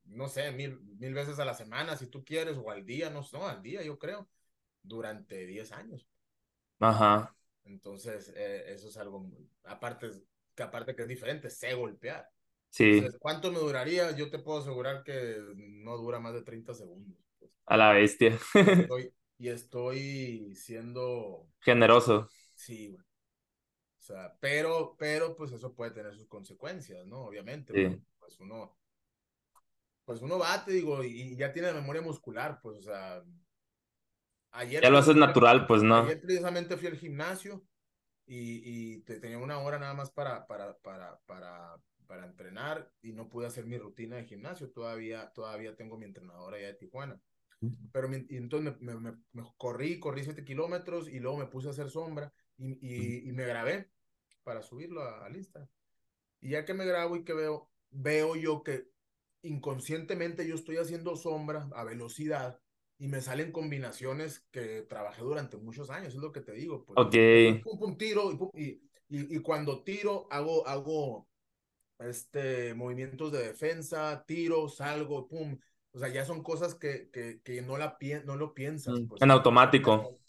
no 0.05 0.27
sé, 0.27 0.51
mil, 0.51 0.79
mil 0.99 1.13
veces 1.13 1.39
a 1.39 1.45
la 1.45 1.53
semana, 1.53 1.95
si 1.95 2.07
tú 2.07 2.23
quieres, 2.23 2.57
o 2.57 2.69
al 2.71 2.85
día, 2.85 3.09
no, 3.09 3.21
no, 3.31 3.47
al 3.47 3.61
día, 3.61 3.83
yo 3.83 3.97
creo, 3.97 4.29
durante 4.81 5.45
10 5.45 5.71
años. 5.71 6.07
Ajá. 6.79 7.33
Entonces, 7.65 8.33
eh, 8.35 8.65
eso 8.73 8.89
es 8.89 8.97
algo, 8.97 9.29
aparte, 9.63 10.09
que 10.55 10.63
aparte 10.63 10.95
que 10.95 11.03
es 11.03 11.07
diferente, 11.07 11.49
sé 11.49 11.73
golpear. 11.73 12.29
Sí. 12.69 12.83
Entonces, 12.97 13.17
¿Cuánto 13.19 13.51
me 13.51 13.59
duraría? 13.59 14.11
Yo 14.15 14.29
te 14.29 14.39
puedo 14.39 14.59
asegurar 14.59 15.03
que 15.03 15.37
no 15.55 15.97
dura 15.97 16.19
más 16.19 16.33
de 16.33 16.43
30 16.43 16.73
segundos. 16.73 17.17
Pues. 17.39 17.51
A 17.65 17.77
la 17.77 17.93
bestia. 17.93 18.37
estoy, 18.63 19.13
y 19.37 19.49
estoy 19.49 20.55
siendo... 20.55 21.47
Generoso. 21.59 22.29
Sí, 22.53 22.89
güey. 22.89 23.03
O 23.99 24.03
sea, 24.07 24.37
pero, 24.39 24.95
pero 24.97 25.35
pues 25.35 25.51
eso 25.51 25.73
puede 25.73 25.91
tener 25.91 26.15
sus 26.15 26.27
consecuencias, 26.27 27.05
¿no? 27.05 27.25
Obviamente. 27.25 27.73
Sí. 27.73 28.01
Pues 28.19 28.39
uno, 28.39 28.77
pues 30.05 30.21
uno 30.21 30.39
va, 30.39 30.63
te 30.63 30.71
digo, 30.71 31.03
y, 31.03 31.35
ya 31.35 31.51
tiene 31.51 31.73
memoria 31.73 32.01
muscular, 32.01 32.59
pues, 32.61 32.77
o 32.77 32.81
sea. 32.81 33.21
Ayer, 34.51 34.81
ya 34.81 34.89
lo 34.89 34.97
haces 34.97 35.17
natural, 35.17 35.67
pues 35.67 35.83
no. 35.83 35.97
Ayer 35.97 36.21
precisamente 36.21 36.77
fui 36.77 36.87
al 36.87 36.97
gimnasio 36.97 37.65
y, 38.25 38.61
y 38.63 39.01
te, 39.01 39.19
tenía 39.19 39.39
una 39.39 39.59
hora 39.59 39.77
nada 39.77 39.93
más 39.93 40.09
para, 40.09 40.47
para, 40.47 40.77
para, 40.77 41.19
para 41.25 41.77
para 42.07 42.25
entrenar 42.25 42.89
y 43.01 43.11
no 43.11 43.29
pude 43.29 43.47
hacer 43.47 43.65
mi 43.65 43.77
rutina 43.77 44.15
de 44.15 44.25
gimnasio. 44.25 44.71
Todavía, 44.71 45.31
todavía 45.33 45.75
tengo 45.75 45.97
mi 45.97 46.05
entrenador 46.05 46.55
allá 46.55 46.67
de 46.67 46.73
Tijuana. 46.73 47.21
Pero 47.91 48.09
y 48.15 48.37
entonces 48.37 48.79
me, 48.79 48.95
me, 48.95 49.13
me, 49.33 49.43
corrí, 49.57 49.99
corrí 49.99 50.23
7 50.23 50.45
kilómetros 50.45 51.09
y 51.09 51.19
luego 51.19 51.37
me 51.37 51.47
puse 51.47 51.67
a 51.67 51.71
hacer 51.71 51.89
sombra 51.89 52.31
y, 52.57 52.73
y, 52.81 53.27
y 53.27 53.31
me 53.31 53.45
grabé 53.45 53.89
para 54.43 54.61
subirlo 54.61 55.01
al 55.01 55.35
Insta. 55.35 55.67
Y 56.39 56.51
ya 56.51 56.65
que 56.65 56.73
me 56.73 56.85
grabo 56.85 57.15
y 57.15 57.23
que 57.23 57.33
veo, 57.33 57.69
veo 57.89 58.35
yo 58.35 58.63
que 58.63 58.87
inconscientemente 59.41 60.47
yo 60.47 60.55
estoy 60.55 60.77
haciendo 60.77 61.15
sombra 61.15 61.69
a 61.73 61.83
velocidad 61.83 62.59
y 62.99 63.07
me 63.07 63.21
salen 63.21 63.51
combinaciones 63.51 64.47
que 64.51 64.81
trabajé 64.83 65.21
durante 65.21 65.57
muchos 65.57 65.89
años, 65.89 66.13
es 66.13 66.19
lo 66.19 66.31
que 66.31 66.41
te 66.41 66.53
digo. 66.53 66.85
Pues, 66.85 66.97
ok. 66.97 67.63
Pum, 67.63 67.79
pum, 67.79 67.97
tiro 67.97 68.51
y, 68.53 68.81
y, 69.09 69.35
y, 69.35 69.39
cuando 69.39 69.83
tiro 69.83 70.27
hago, 70.31 70.67
hago 70.67 71.27
este, 71.99 72.73
movimientos 72.73 73.31
de 73.31 73.47
defensa, 73.47 74.23
tiro, 74.25 74.67
salgo, 74.67 75.27
pum. 75.27 75.57
O 75.97 75.99
sea, 75.99 76.09
ya 76.09 76.25
son 76.25 76.43
cosas 76.43 76.75
que, 76.75 77.09
que, 77.09 77.41
que 77.43 77.63
no, 77.63 77.75
la 77.75 77.97
no 78.23 78.35
lo 78.35 78.53
piensas. 78.53 78.93
Pues, 79.09 79.19
en 79.19 79.31
automático. 79.31 80.19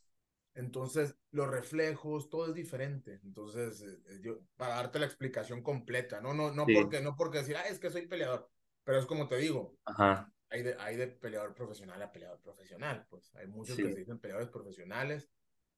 Entonces, 0.54 1.14
los 1.30 1.46
reflejos, 1.46 2.30
todo 2.30 2.46
es 2.46 2.54
diferente. 2.54 3.20
Entonces, 3.22 3.82
eh, 3.82 3.98
eh, 4.08 4.20
yo, 4.22 4.38
para 4.56 4.76
darte 4.76 4.98
la 4.98 5.04
explicación 5.04 5.62
completa, 5.62 6.22
no, 6.22 6.32
no, 6.32 6.52
no, 6.52 6.64
porque, 6.64 7.02
no 7.02 7.16
porque 7.16 7.38
decir, 7.40 7.54
ah, 7.58 7.68
es 7.68 7.78
que 7.78 7.90
soy 7.90 8.06
peleador, 8.06 8.50
pero 8.82 8.98
es 8.98 9.04
como 9.04 9.28
te 9.28 9.36
digo, 9.36 9.76
Ajá. 9.84 10.32
Hay, 10.48 10.62
de, 10.62 10.74
hay 10.78 10.96
de 10.96 11.08
peleador 11.08 11.54
profesional 11.54 12.00
a 12.00 12.10
peleador 12.10 12.40
profesional, 12.40 13.06
pues 13.10 13.34
hay 13.34 13.46
muchos 13.46 13.76
que 13.76 13.92
se 13.92 13.98
dicen 13.98 14.18
peleadores 14.18 14.48
profesionales, 14.48 15.28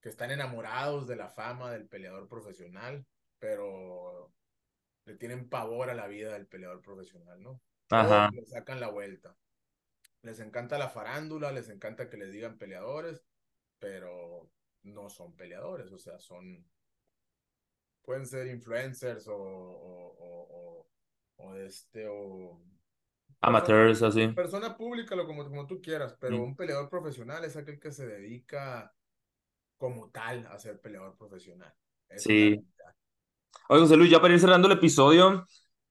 que 0.01 0.09
están 0.09 0.31
enamorados 0.31 1.09
de 1.09 1.17
la 1.17 1.31
fama 1.31 1.73
del 1.73 1.89
peleador 1.89 2.29
profesional, 2.29 3.05
pero 3.41 4.33
le 5.05 5.17
tienen 5.17 5.49
pavor 5.49 5.91
a 5.91 5.95
la 5.95 6.07
vida 6.07 6.33
del 6.33 6.47
peleador 6.47 6.81
profesional, 6.81 7.43
¿no? 7.43 7.61
Ajá. 7.91 8.31
le 8.33 8.47
sacan 8.47 8.79
la 8.79 8.89
vuelta. 8.89 9.37
Les 10.23 10.41
encanta 10.41 10.79
la 10.79 10.89
farándula, 10.89 11.51
les 11.53 11.69
encanta 11.71 12.09
que 12.11 12.17
les 12.17 12.31
digan 12.31 12.59
peleadores, 12.59 13.25
pero 13.79 14.51
no 14.83 15.09
son 15.09 15.35
peleadores, 15.37 15.91
o 15.93 15.99
sea, 15.99 16.19
son, 16.19 16.65
pueden 18.03 18.27
ser 18.27 18.47
influencers 18.49 19.27
o, 19.29 19.37
o, 19.37 20.87
o, 21.37 21.55
este, 21.57 22.07
o... 22.09 22.61
Amateurs, 23.41 24.03
así. 24.03 24.29
Persona 24.29 24.77
pública, 24.77 25.17
lo 25.17 25.27
como, 25.27 25.45
como 25.45 25.67
tú 25.67 25.81
quieras, 25.81 26.15
pero 26.21 26.37
mm. 26.37 26.43
un 26.43 26.57
peleador 26.57 26.91
profesional 26.91 27.45
es 27.45 27.57
aquel 27.57 27.81
que 27.81 27.91
se 27.91 28.07
dedica 28.07 28.95
como 29.79 30.11
tal 30.11 30.47
a 30.47 30.59
ser 30.59 30.81
peleador 30.81 31.17
profesional. 31.17 31.75
sí. 32.17 32.63
Oye, 33.69 33.81
José 33.81 33.97
Luis, 33.97 34.11
ya 34.11 34.21
para 34.21 34.35
ir 34.35 34.41
cerrando 34.41 34.69
el 34.69 34.75
episodio, 34.75 35.47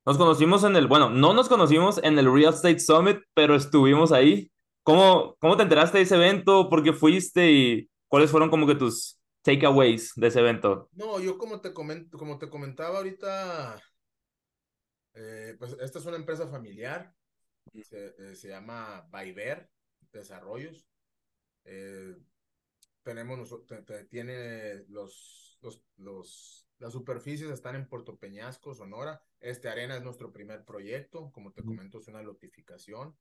nos 0.09 0.17
conocimos 0.17 0.63
en 0.63 0.75
el, 0.75 0.87
bueno, 0.87 1.11
no 1.11 1.35
nos 1.35 1.47
conocimos 1.47 1.99
en 1.99 2.17
el 2.17 2.33
Real 2.33 2.51
Estate 2.51 2.79
Summit, 2.79 3.19
pero 3.35 3.53
estuvimos 3.53 4.11
ahí. 4.11 4.51
¿Cómo, 4.81 5.35
cómo 5.37 5.55
te 5.55 5.61
enteraste 5.61 5.99
de 5.99 6.03
ese 6.03 6.15
evento? 6.15 6.67
¿Por 6.67 6.81
qué 6.81 6.93
fuiste? 6.93 7.51
¿Y 7.51 7.91
cuáles 8.07 8.31
fueron 8.31 8.49
como 8.49 8.65
que 8.65 8.73
tus 8.73 9.19
takeaways 9.43 10.13
de 10.15 10.25
ese 10.25 10.39
evento? 10.39 10.89
No, 10.93 11.19
yo 11.19 11.37
como 11.37 11.61
te, 11.61 11.73
comento, 11.73 12.17
como 12.17 12.39
te 12.39 12.49
comentaba 12.49 12.97
ahorita, 12.97 13.79
eh, 15.13 15.55
pues 15.59 15.77
esta 15.79 15.99
es 15.99 16.05
una 16.07 16.17
empresa 16.17 16.47
familiar, 16.47 17.13
se, 17.83 18.15
eh, 18.17 18.35
se 18.35 18.47
llama 18.47 19.07
Viver 19.13 19.69
Desarrollos. 20.11 20.87
Eh, 21.65 22.17
tenemos, 23.03 23.55
tiene 24.09 24.85
los, 24.87 25.59
los, 25.61 25.83
los, 25.97 26.68
las 26.79 26.93
superficies 26.93 27.51
están 27.51 27.75
en 27.75 27.87
Puerto 27.87 28.17
Peñasco, 28.17 28.73
Sonora. 28.73 29.21
Este 29.39 29.69
arena 29.69 29.97
es 29.97 30.03
nuestro 30.03 30.31
primer 30.31 30.63
proyecto, 30.63 31.31
como 31.31 31.51
te 31.51 31.63
comento, 31.63 31.99
es 31.99 32.07
una 32.07 32.23
lotificación. 32.23 33.15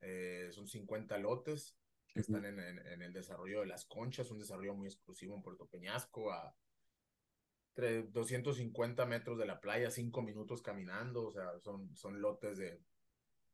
Eh, 0.00 0.48
son 0.50 0.66
50 0.66 1.16
lotes 1.18 1.76
que 2.12 2.20
están 2.20 2.44
en, 2.44 2.58
en, 2.58 3.02
el 3.02 3.12
desarrollo 3.12 3.60
de 3.60 3.66
las 3.66 3.84
conchas, 3.84 4.30
un 4.30 4.38
desarrollo 4.38 4.74
muy 4.74 4.88
exclusivo 4.88 5.34
en 5.34 5.42
Puerto 5.42 5.66
Peñasco, 5.66 6.32
a 6.32 6.54
250 7.76 9.06
metros 9.06 9.38
de 9.38 9.46
la 9.46 9.60
playa, 9.60 9.90
5 9.90 10.22
minutos 10.22 10.62
caminando, 10.62 11.26
o 11.26 11.30
sea, 11.30 11.58
son, 11.60 11.94
son 11.96 12.20
lotes 12.20 12.58
de 12.58 12.80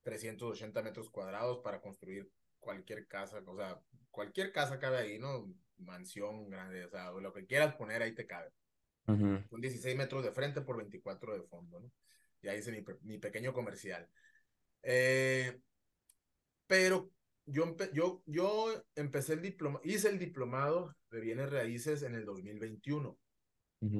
380 0.03 0.83
metros 0.83 1.11
cuadrados 1.11 1.59
para 1.59 1.81
construir 1.81 2.31
cualquier 2.59 3.07
casa, 3.07 3.43
o 3.45 3.57
sea, 3.57 3.79
cualquier 4.11 4.53
casa 4.53 4.79
cabe 4.79 4.99
ahí, 4.99 5.19
¿no? 5.19 5.53
Mansión 5.77 6.49
grande, 6.49 6.87
o 6.87 6.89
sea, 6.89 7.11
lo 7.11 7.33
que 7.33 7.45
quieras 7.45 7.75
poner 7.75 8.01
ahí 8.01 8.15
te 8.15 8.27
cabe. 8.27 8.51
Son 9.07 9.61
16 9.61 9.97
metros 9.97 10.25
de 10.25 10.33
frente 10.33 10.63
por 10.63 10.77
24 10.77 11.35
de 11.35 11.43
fondo, 11.43 11.81
¿no? 11.81 11.93
Y 12.43 12.49
ahí 12.49 12.59
hice 12.59 12.73
mi, 12.73 12.85
mi 13.03 13.19
pequeño 13.19 13.53
comercial. 13.53 14.09
Eh, 14.83 15.61
pero 16.67 17.11
yo, 17.47 17.77
yo, 17.93 18.23
yo 18.27 18.85
empecé 18.95 19.35
el 19.35 19.43
diploma, 19.43 19.81
hice 19.85 20.09
el 20.09 20.19
diplomado 20.19 20.95
de 21.11 21.21
bienes 21.21 21.51
raíces 21.51 22.03
en 22.03 22.15
el 22.15 22.25
2021, 22.25 23.19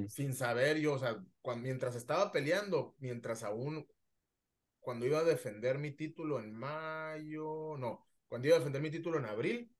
sin 0.09 0.33
saber 0.33 0.79
yo, 0.79 0.93
o 0.93 0.99
sea, 0.99 1.23
cuando, 1.41 1.63
mientras 1.63 1.95
estaba 1.95 2.31
peleando, 2.31 2.95
mientras 2.97 3.43
aún, 3.43 3.87
cuando 4.79 5.05
iba 5.05 5.19
a 5.19 5.23
defender 5.23 5.77
mi 5.77 5.91
título 5.91 6.39
en 6.39 6.53
mayo, 6.53 7.77
no, 7.77 8.03
cuando 8.27 8.47
iba 8.47 8.57
a 8.57 8.59
defender 8.59 8.81
mi 8.81 8.89
título 8.89 9.19
en 9.19 9.25
abril, 9.25 9.71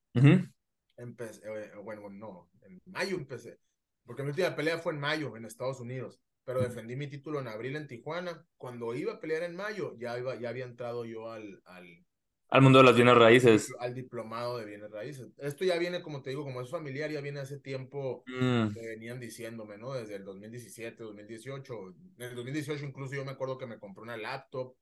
empecé, 0.96 1.42
eh, 1.44 1.72
bueno, 1.84 2.08
no, 2.10 2.52
en 2.62 2.80
mayo 2.86 3.18
empecé, 3.18 3.58
porque 4.06 4.24
mi 4.24 4.30
última 4.30 4.56
pelea 4.56 4.78
fue 4.78 4.94
en 4.94 5.00
mayo 5.00 5.36
en 5.36 5.46
Estados 5.46 5.80
Unidos, 5.80 6.20
pero 6.44 6.62
defendí 6.62 6.96
mi 6.96 7.08
título 7.08 7.40
en 7.40 7.48
abril 7.48 7.76
en 7.76 7.88
Tijuana. 7.88 8.46
Cuando 8.58 8.94
iba 8.94 9.14
a 9.14 9.20
pelear 9.20 9.44
en 9.44 9.56
mayo, 9.56 9.96
ya, 9.98 10.18
iba, 10.18 10.36
ya 10.40 10.50
había 10.50 10.66
entrado 10.66 11.06
yo 11.06 11.32
al, 11.32 11.62
al, 11.66 12.06
al 12.50 12.62
mundo 12.62 12.80
de 12.80 12.86
las 12.86 12.96
bienes 12.96 13.16
raíces. 13.16 13.74
Al 13.80 13.96
diplomado 13.96 14.58
de 14.58 14.66
bienes 14.66 14.92
raíces. 14.92 15.34
Esto 15.38 15.66
ya 15.66 15.78
viene, 15.80 16.04
como 16.04 16.22
te 16.22 16.30
digo, 16.30 16.44
como 16.44 16.62
es 16.62 16.70
familiar, 16.70 17.10
ya 17.10 17.22
viene 17.22 17.40
hace 17.40 17.60
tiempo 17.60 18.24
mm. 18.28 18.74
que 18.74 18.82
venían 18.82 19.20
diciéndome, 19.20 19.78
¿no? 19.78 19.94
Desde 19.94 20.16
el 20.16 20.24
2017, 20.24 21.04
2018. 21.04 21.74
En 22.18 22.24
el 22.24 22.36
2018 22.36 22.86
incluso 22.86 23.16
yo 23.16 23.26
me 23.26 23.32
acuerdo 23.32 23.58
que 23.58 23.66
me 23.66 23.80
compré 23.80 24.04
una 24.04 24.18
laptop 24.18 24.76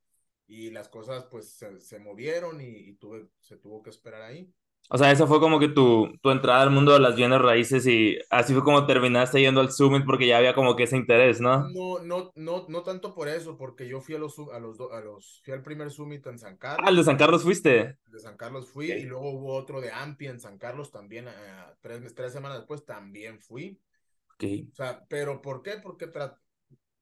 y 0.46 0.72
las 0.72 0.90
cosas 0.90 1.26
pues 1.32 1.54
se, 1.54 1.80
se 1.80 2.00
movieron 2.00 2.60
y, 2.60 2.90
y, 2.90 2.96
tuve, 2.96 3.30
se 3.40 3.58
tuvo 3.58 3.82
que 3.82 3.92
esperar 3.92 4.24
ahí. 4.24 4.54
O 4.89 4.98
sea, 4.98 5.12
esa 5.12 5.26
fue 5.26 5.39
como 5.39 5.60
que 5.60 5.69
tu, 5.69 6.12
tu 6.22 6.30
entrada 6.30 6.62
al 6.62 6.69
mundo 6.69 6.93
de 6.93 7.00
las 7.00 7.15
bienes 7.15 7.41
raíces 7.41 7.88
y 7.88 8.19
así 8.30 8.54
fue 8.54 8.63
como 8.63 8.86
terminaste 8.86 9.39
yendo 9.39 9.62
al 9.62 9.72
Summit 9.72 10.06
porque 10.06 10.28
ya 10.28 10.38
había 10.38 10.54
como 10.54 10.76
que 10.76 10.84
ese 10.84 10.98
interés, 10.98 11.41
¿no? 11.41 11.69
No, 11.69 12.00
no, 12.00 12.32
no, 12.36 12.65
no 12.67 12.84
tanto 12.84 13.15
por 13.15 13.28
eso, 13.28 13.58
porque 13.58 13.88
yo 13.88 14.02
fui 14.02 14.15
a 14.15 14.19
los, 14.19 14.38
a 14.38 14.60
los, 14.60 14.80
a 14.80 15.02
los, 15.02 15.41
fui 15.43 15.54
al 15.54 15.63
primer 15.63 15.89
Summit 15.89 16.28
en 16.28 16.38
San 16.38 16.58
Carlos. 16.58 16.86
Ah, 16.86 16.89
el 16.91 16.98
de 16.98 17.04
San 17.04 17.17
Carlos 17.17 17.43
fuiste. 17.43 17.98
De 18.06 18.19
San 18.19 18.38
Carlos 18.38 18.69
fui 18.69 18.91
y 18.91 19.04
luego 19.04 19.32
hubo 19.32 19.56
otro 19.56 19.82
de 19.82 19.91
Ampi 19.91 20.28
en 20.28 20.39
San 20.39 20.58
Carlos 20.58 20.91
también, 20.91 21.28
eh, 21.28 21.32
tres, 21.82 22.13
tres 22.13 22.34
semanas 22.34 22.60
después 22.60 22.86
también 22.86 23.39
fui. 23.39 23.80
Ok. 24.36 24.43
O 24.72 24.76
sea, 24.76 25.04
pero 25.08 25.41
¿por 25.41 25.63
qué? 25.63 25.78
Porque, 25.82 26.12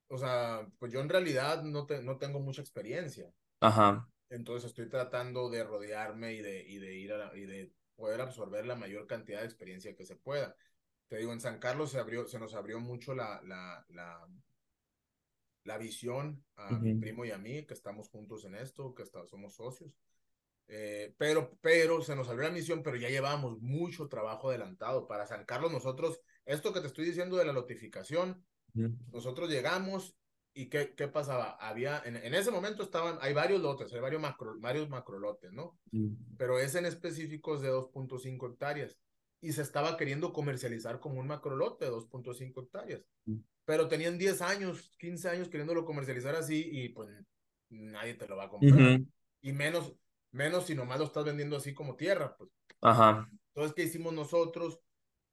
o 0.08 0.18
sea, 0.18 0.66
pues 0.78 0.92
yo 0.92 1.00
en 1.00 1.08
realidad 1.08 1.62
no, 1.62 1.84
te, 1.84 2.02
no 2.02 2.16
tengo 2.16 2.40
mucha 2.40 2.62
experiencia. 2.62 3.30
Ajá. 3.60 4.08
Entonces 4.32 4.70
estoy 4.70 4.88
tratando 4.88 5.50
de 5.50 5.62
rodearme 5.62 6.32
y 6.32 6.40
de, 6.40 6.62
y 6.66 6.78
de 6.78 6.94
ir 6.94 7.12
a, 7.12 7.36
y 7.36 7.44
de 7.44 7.70
poder 7.94 8.22
absorber 8.22 8.64
la 8.64 8.76
mayor 8.76 9.06
cantidad 9.06 9.40
de 9.40 9.44
experiencia 9.46 9.94
que 9.94 10.06
se 10.06 10.16
pueda. 10.16 10.56
Te 11.08 11.18
digo, 11.18 11.34
en 11.34 11.40
San 11.40 11.58
Carlos 11.58 11.90
se, 11.90 11.98
abrió, 11.98 12.26
se 12.26 12.38
nos 12.38 12.54
abrió 12.54 12.80
mucho 12.80 13.14
la, 13.14 13.42
la, 13.44 13.84
la, 13.90 14.26
la 15.64 15.76
visión 15.76 16.42
a 16.56 16.70
mi 16.78 16.94
primo 16.94 17.26
y 17.26 17.30
a 17.30 17.36
mí, 17.36 17.66
que 17.66 17.74
estamos 17.74 18.08
juntos 18.08 18.46
en 18.46 18.54
esto, 18.54 18.94
que 18.94 19.04
somos 19.04 19.54
socios. 19.54 19.92
Eh, 20.66 21.14
pero, 21.18 21.58
pero 21.60 22.00
se 22.00 22.16
nos 22.16 22.28
abrió 22.28 22.48
la 22.48 22.54
misión, 22.54 22.82
pero 22.82 22.96
ya 22.96 23.10
llevábamos 23.10 23.60
mucho 23.60 24.08
trabajo 24.08 24.48
adelantado. 24.48 25.06
Para 25.06 25.26
San 25.26 25.44
Carlos, 25.44 25.70
nosotros, 25.70 26.22
esto 26.46 26.72
que 26.72 26.80
te 26.80 26.86
estoy 26.86 27.04
diciendo 27.04 27.36
de 27.36 27.44
la 27.44 27.52
notificación, 27.52 28.42
nosotros 29.12 29.50
llegamos 29.50 30.16
y 30.54 30.66
¿qué, 30.66 30.94
qué 30.94 31.08
pasaba? 31.08 31.56
Había, 31.60 32.02
en, 32.04 32.16
en, 32.16 32.34
ese 32.34 32.50
momento 32.50 32.82
estaban, 32.82 33.18
hay 33.20 33.32
varios 33.32 33.60
lotes, 33.60 33.92
hay 33.92 34.00
varios 34.00 34.20
macro, 34.20 34.54
varios 34.58 34.88
macro 34.88 35.18
lotes, 35.18 35.52
¿no? 35.52 35.78
Pero 36.36 36.58
es 36.58 36.74
en 36.74 36.86
específicos 36.86 37.62
de 37.62 37.70
2.5 37.70 38.52
hectáreas 38.52 38.98
y 39.40 39.52
se 39.52 39.62
estaba 39.62 39.96
queriendo 39.96 40.32
comercializar 40.32 41.00
como 41.00 41.20
un 41.20 41.26
macro 41.26 41.56
lote 41.56 41.86
de 41.86 41.90
2.5 41.90 42.64
hectáreas. 42.64 43.02
Pero 43.64 43.88
tenían 43.88 44.18
10 44.18 44.42
años, 44.42 44.90
15 44.98 45.28
años 45.28 45.48
queriéndolo 45.48 45.84
comercializar 45.84 46.34
así 46.34 46.68
y 46.70 46.88
pues 46.90 47.08
nadie 47.70 48.14
te 48.14 48.28
lo 48.28 48.36
va 48.36 48.44
a 48.44 48.50
comprar. 48.50 49.00
Y 49.40 49.52
menos, 49.52 49.94
menos 50.30 50.66
si 50.66 50.74
nomás 50.74 50.98
lo 50.98 51.06
estás 51.06 51.24
vendiendo 51.24 51.56
así 51.56 51.72
como 51.72 51.96
tierra, 51.96 52.36
pues. 52.36 52.50
Ajá. 52.80 53.28
Entonces, 53.54 53.74
¿qué 53.74 53.84
hicimos 53.84 54.12
nosotros? 54.12 54.80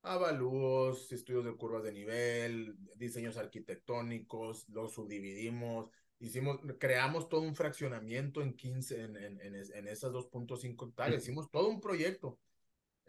Avalúos, 0.02 1.12
estudios 1.12 1.46
de 1.46 1.56
curvas 1.56 1.84
de 1.84 1.92
nivel, 1.92 2.78
diseños 2.96 3.38
arquitectónicos, 3.38 4.68
los 4.70 4.94
subdividimos, 4.94 5.90
hicimos, 6.20 6.60
creamos 6.80 7.30
todo 7.30 7.42
un 7.42 7.56
fraccionamiento 7.56 8.42
en 8.42 8.56
15, 8.56 9.04
en, 9.04 9.18
en, 9.18 9.40
en, 9.42 9.88
esas 9.88 10.12
2.5 10.12 10.90
hectáreas, 10.90 11.24
hicimos 11.24 11.50
todo 11.52 11.70
un 11.70 11.82
proyecto 11.82 12.40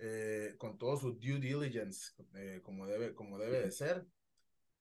eh, 0.02 0.54
con 0.56 0.78
todo 0.78 0.96
su 0.96 1.12
due 1.12 1.38
diligence, 1.38 2.12
eh, 2.34 2.60
como, 2.62 2.86
debe, 2.86 3.14
como 3.14 3.38
debe 3.38 3.60
de 3.60 3.70
ser. 3.70 4.06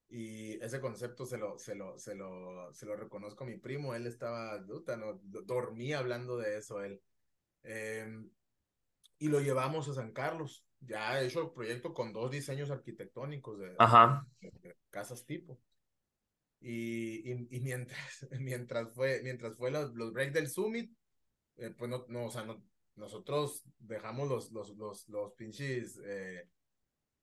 Y 0.08 0.54
ese 0.64 0.80
concepto 0.80 1.26
se 1.26 1.38
lo, 1.38 1.60
se 1.60 1.76
lo, 1.76 2.00
se 2.00 2.16
lo, 2.16 2.74
se 2.74 2.86
lo 2.86 2.96
reconozco 2.96 3.44
a 3.44 3.48
mi 3.48 3.58
primo. 3.58 3.94
Él 3.94 4.08
estaba, 4.08 4.60
no, 4.60 5.20
dormía 5.22 6.00
hablando 6.00 6.38
de 6.38 6.58
eso 6.58 6.82
él. 6.82 7.02
Em, 7.64 8.32
y 9.20 9.28
lo 9.28 9.42
llevamos 9.42 9.90
a 9.90 9.94
San 9.94 10.14
Carlos. 10.14 10.66
Ya 10.82 11.20
he 11.22 11.26
hecho 11.26 11.42
el 11.42 11.52
proyecto 11.52 11.94
con 11.94 12.14
dos 12.14 12.32
diseños 12.32 12.72
arquitectónicos 12.72 13.60
de, 13.60 13.76
Ajá. 13.78 14.26
de- 14.42 14.52
de 14.62 14.78
casas 14.90 15.26
tipo. 15.26 15.60
Y, 16.62 17.32
y, 17.32 17.48
y 17.52 17.60
mientras, 17.62 18.28
mientras 18.40 18.94
fue, 18.94 19.22
mientras 19.24 19.56
fue 19.56 19.72
los, 19.72 19.94
los 19.94 20.12
breaks 20.14 20.34
del 20.34 20.50
Summit, 20.50 20.92
eh, 21.58 21.72
pues 21.78 21.90
no, 21.90 22.06
no, 22.08 22.26
o 22.26 22.32
sea, 22.32 22.44
no, 22.46 22.64
nosotros 22.96 23.64
dejamos 23.80 24.30
los, 24.30 24.52
los, 24.52 24.76
los, 24.78 25.08
los 25.10 25.34
pinches, 25.34 26.00
eh, 26.04 26.48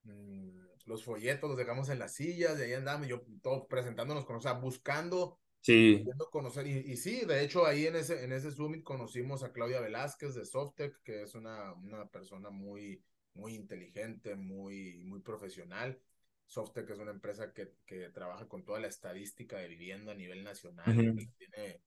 mm, 0.05 0.61
los 0.87 1.05
folletos, 1.05 1.49
los 1.51 1.59
dejamos 1.59 1.89
en 1.89 1.99
las 1.99 2.15
sillas, 2.15 2.59
y 2.59 2.63
ahí 2.63 2.73
andamos, 2.73 3.09
yo 3.09 3.23
todo 3.43 3.67
presentándonos 3.67 4.25
con, 4.25 4.37
o 4.37 4.41
sea, 4.41 4.53
buscando, 4.55 5.39
Sí. 5.61 6.05
conocer, 6.31 6.67
y, 6.67 6.79
y 6.93 6.97
sí, 6.97 7.25
de 7.27 7.43
hecho 7.43 7.67
ahí 7.67 7.87
en 7.87 7.97
ese, 7.97 8.23
en 8.25 8.33
ese 8.33 8.53
Summit 8.53 8.85
conocimos 8.85 9.43
a 9.43 9.53
Claudia 9.53 9.81
Velázquez 9.81 10.35
de 10.35 10.45
Softec, 10.45 11.03
que 11.03 11.23
es 11.25 11.35
una, 11.35 11.73
una 11.75 12.07
persona 12.07 12.51
muy, 12.51 13.03
muy 13.37 13.55
inteligente, 13.55 14.35
muy, 14.35 14.99
muy 15.05 15.21
profesional. 15.21 16.01
Softec 16.47 16.91
es 16.91 16.99
una 16.99 17.11
empresa 17.13 17.53
que, 17.53 17.73
que 17.87 18.09
trabaja 18.11 18.49
con 18.49 18.65
toda 18.65 18.81
la 18.81 18.87
estadística 18.89 19.59
de 19.59 19.69
vivienda 19.69 20.13
a 20.13 20.15
nivel 20.15 20.45
nacional, 20.45 20.97
Ujú. 20.97 21.13
y 21.17 21.27
tiene, 21.29 21.81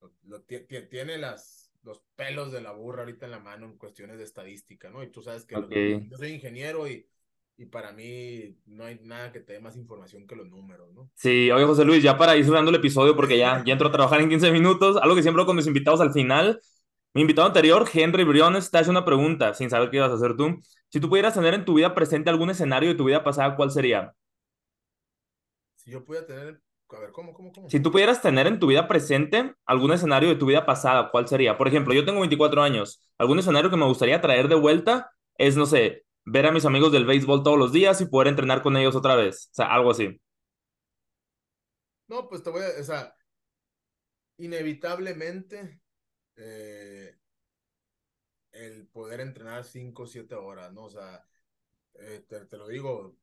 lo- 0.00 0.12
lo 0.24 0.42
ti- 0.42 0.60
ti- 0.66 0.86
tiene 0.88 1.18
las, 1.18 1.70
los 1.82 2.00
pelos 2.16 2.52
de 2.52 2.60
la 2.62 2.72
burra 2.72 3.00
ahorita 3.02 3.26
en 3.26 3.32
la 3.32 3.40
mano 3.40 3.66
en 3.66 3.78
cuestiones 3.78 4.18
de 4.18 4.24
estadística, 4.24 4.90
¿no? 4.90 5.02
Y 5.02 5.10
tú 5.10 5.22
sabes 5.22 5.44
que 5.46 5.56
lo- 5.58 5.68
Ok. 5.68 6.10
yo 6.10 6.16
soy 6.18 6.30
ingeniero 6.32 6.86
y, 6.88 7.08
y 7.56 7.66
para 7.66 7.92
mí 7.92 8.58
no 8.66 8.84
hay 8.84 8.98
nada 9.02 9.32
que 9.32 9.40
te 9.40 9.54
dé 9.54 9.60
más 9.60 9.76
información 9.76 10.26
que 10.26 10.36
los 10.36 10.48
números, 10.48 10.92
¿no? 10.94 11.10
Sí, 11.14 11.50
oye 11.52 11.64
José 11.64 11.84
Luis, 11.84 12.02
ya 12.02 12.18
para 12.18 12.36
ir 12.36 12.44
cerrando 12.44 12.70
el 12.70 12.76
episodio, 12.76 13.14
porque 13.14 13.38
ya, 13.38 13.62
ya 13.64 13.72
entro 13.74 13.88
a 13.88 13.92
trabajar 13.92 14.20
en 14.20 14.28
15 14.28 14.50
minutos, 14.50 14.96
algo 15.00 15.14
que 15.14 15.22
siempre 15.22 15.40
hago 15.42 15.46
con 15.48 15.56
mis 15.56 15.66
invitados 15.68 16.00
al 16.00 16.12
final. 16.12 16.60
Mi 17.14 17.20
invitado 17.22 17.46
anterior, 17.46 17.88
Henry 17.92 18.24
Briones, 18.24 18.70
te 18.70 18.78
hace 18.78 18.90
una 18.90 19.04
pregunta, 19.04 19.54
sin 19.54 19.70
saber 19.70 19.90
qué 19.90 19.98
ibas 19.98 20.10
a 20.10 20.14
hacer 20.14 20.36
tú. 20.36 20.58
Si 20.92 21.00
tú 21.00 21.08
pudieras 21.08 21.32
tener 21.32 21.54
en 21.54 21.64
tu 21.64 21.72
vida 21.72 21.94
presente 21.94 22.28
algún 22.28 22.50
escenario 22.50 22.90
de 22.90 22.94
tu 22.94 23.04
vida 23.04 23.24
pasada, 23.24 23.56
¿cuál 23.56 23.70
sería? 23.70 24.14
Si 25.76 25.90
yo 25.90 26.04
pudiera 26.04 26.26
tener, 26.26 26.60
a 26.90 26.98
ver, 26.98 27.12
¿cómo, 27.12 27.32
cómo, 27.32 27.50
cómo? 27.50 27.70
Si 27.70 27.80
tú 27.80 27.90
pudieras 27.90 28.20
tener 28.20 28.46
en 28.46 28.58
tu 28.58 28.66
vida 28.66 28.86
presente 28.86 29.54
algún 29.64 29.92
escenario 29.92 30.28
de 30.28 30.34
tu 30.34 30.44
vida 30.44 30.66
pasada, 30.66 31.10
¿cuál 31.10 31.26
sería? 31.26 31.56
Por 31.56 31.66
ejemplo, 31.66 31.94
yo 31.94 32.04
tengo 32.04 32.20
24 32.20 32.62
años. 32.62 33.02
Algún 33.16 33.38
escenario 33.38 33.70
que 33.70 33.78
me 33.78 33.86
gustaría 33.86 34.20
traer 34.20 34.48
de 34.48 34.54
vuelta 34.54 35.10
es, 35.38 35.56
no 35.56 35.64
sé, 35.64 36.04
ver 36.26 36.44
a 36.44 36.52
mis 36.52 36.66
amigos 36.66 36.92
del 36.92 37.06
béisbol 37.06 37.42
todos 37.42 37.58
los 37.58 37.72
días 37.72 37.98
y 38.02 38.06
poder 38.06 38.28
entrenar 38.28 38.60
con 38.60 38.76
ellos 38.76 38.94
otra 38.94 39.14
vez. 39.14 39.48
O 39.52 39.54
sea, 39.54 39.72
algo 39.72 39.92
así. 39.92 40.20
No, 42.06 42.28
pues 42.28 42.42
te 42.42 42.50
voy 42.50 42.60
a, 42.64 42.80
o 42.80 42.84
sea, 42.84 43.14
inevitablemente 44.36 45.80
eh, 46.36 47.16
el 48.52 48.86
poder 48.88 49.20
entrenar 49.20 49.64
5 49.64 50.04
o 50.04 50.06
7 50.06 50.34
horas, 50.34 50.72
¿no? 50.72 50.84
O 50.84 50.90
sea, 50.90 51.24
eh, 51.94 52.24
te, 52.28 52.46
te 52.46 52.56
lo 52.58 52.68
digo, 52.68 53.16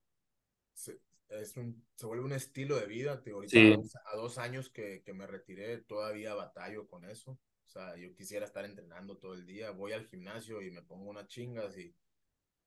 se, 0.74 1.00
es 1.30 1.58
un, 1.58 1.86
se 1.96 2.06
vuelve 2.08 2.26
un 2.26 2.34
estilo 2.34 2.78
de 2.78 2.88
vida. 2.88 3.22
Te, 3.24 3.32
ahorita 3.32 3.60
Sí. 3.60 3.62
a, 3.62 3.64
dos, 3.64 3.96
a 4.14 4.18
dos 4.18 4.38
años 4.38 4.70
que, 4.70 5.04
que 5.06 5.14
me 5.14 5.28
retiré, 5.28 5.80
todavía 5.80 6.36
batallo 6.36 6.88
con 6.88 7.06
eso. 7.06 7.32
O 7.68 7.70
sea, 7.72 7.96
yo 7.98 8.14
quisiera 8.16 8.46
estar 8.46 8.66
entrenando 8.66 9.18
todo 9.18 9.34
el 9.36 9.46
día. 9.46 9.72
Voy 9.72 9.94
al 9.94 10.08
gimnasio 10.08 10.62
y 10.62 10.72
me 10.72 10.82
pongo 10.84 11.10
unas 11.10 11.28
chingas 11.28 11.78
y 11.78 11.96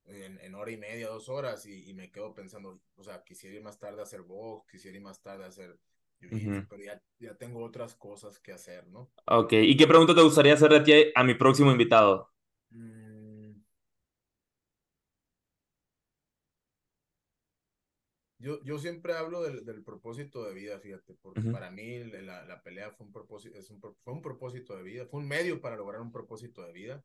en, 0.05 0.39
en 0.41 0.55
hora 0.55 0.71
y 0.71 0.77
media, 0.77 1.09
dos 1.09 1.29
horas, 1.29 1.67
y, 1.67 1.89
y 1.91 1.95
me 1.95 2.11
quedo 2.11 2.35
pensando, 2.35 2.81
o 2.97 3.05
sea, 3.05 3.23
quisiera 3.25 3.57
ir 3.57 3.63
más 3.63 3.79
tarde 3.79 4.01
a 4.01 4.05
hacer 4.05 4.23
box, 4.23 4.71
quisiera 4.71 4.97
ir 4.97 5.03
más 5.03 5.21
tarde 5.23 5.45
a 5.45 5.49
hacer 5.49 5.79
jiu-jitsu, 6.21 6.27
Ujú. 6.33 6.67
pero 6.69 6.83
ya, 6.85 7.03
ya 7.19 7.35
tengo 7.37 7.63
otras 7.65 7.95
cosas 7.95 8.39
que 8.39 8.53
hacer, 8.53 8.87
¿no? 8.89 9.11
Ok, 9.27 9.53
¿y 9.55 9.77
qué 9.77 9.87
pregunta 9.89 10.15
te 10.15 10.23
gustaría 10.23 10.55
hacer 10.55 10.71
de 10.73 10.81
ti 10.81 11.13
a 11.15 11.25
mi 11.25 11.35
próximo 11.35 11.71
invitado? 11.73 12.32
Mm, 12.75 13.55
Yo, 18.39 18.63
yo 18.65 18.79
siempre 18.79 19.15
hablo 19.15 19.43
del, 19.43 19.65
del 19.65 19.83
propósito 19.85 20.45
de 20.45 20.53
vida, 20.53 20.79
fíjate, 20.81 21.15
porque 21.23 21.41
Ujú. 21.41 21.53
para 21.53 21.71
mí 21.71 22.05
la, 22.05 22.45
la 22.45 22.63
pelea 22.63 22.91
fue 22.91 23.07
un 23.07 23.13
propósito, 23.13 23.57
es 23.59 23.71
un, 23.71 23.81
pro- 23.81 23.97
fue 24.05 24.13
un 24.13 24.21
propósito 24.23 24.77
de 24.77 24.83
vida, 24.83 25.07
fue 25.07 25.21
un 25.21 25.29
medio 25.29 25.61
para 25.61 25.77
lograr 25.77 26.01
un 26.03 26.13
propósito 26.13 26.63
de 26.63 26.73
vida. 26.73 27.05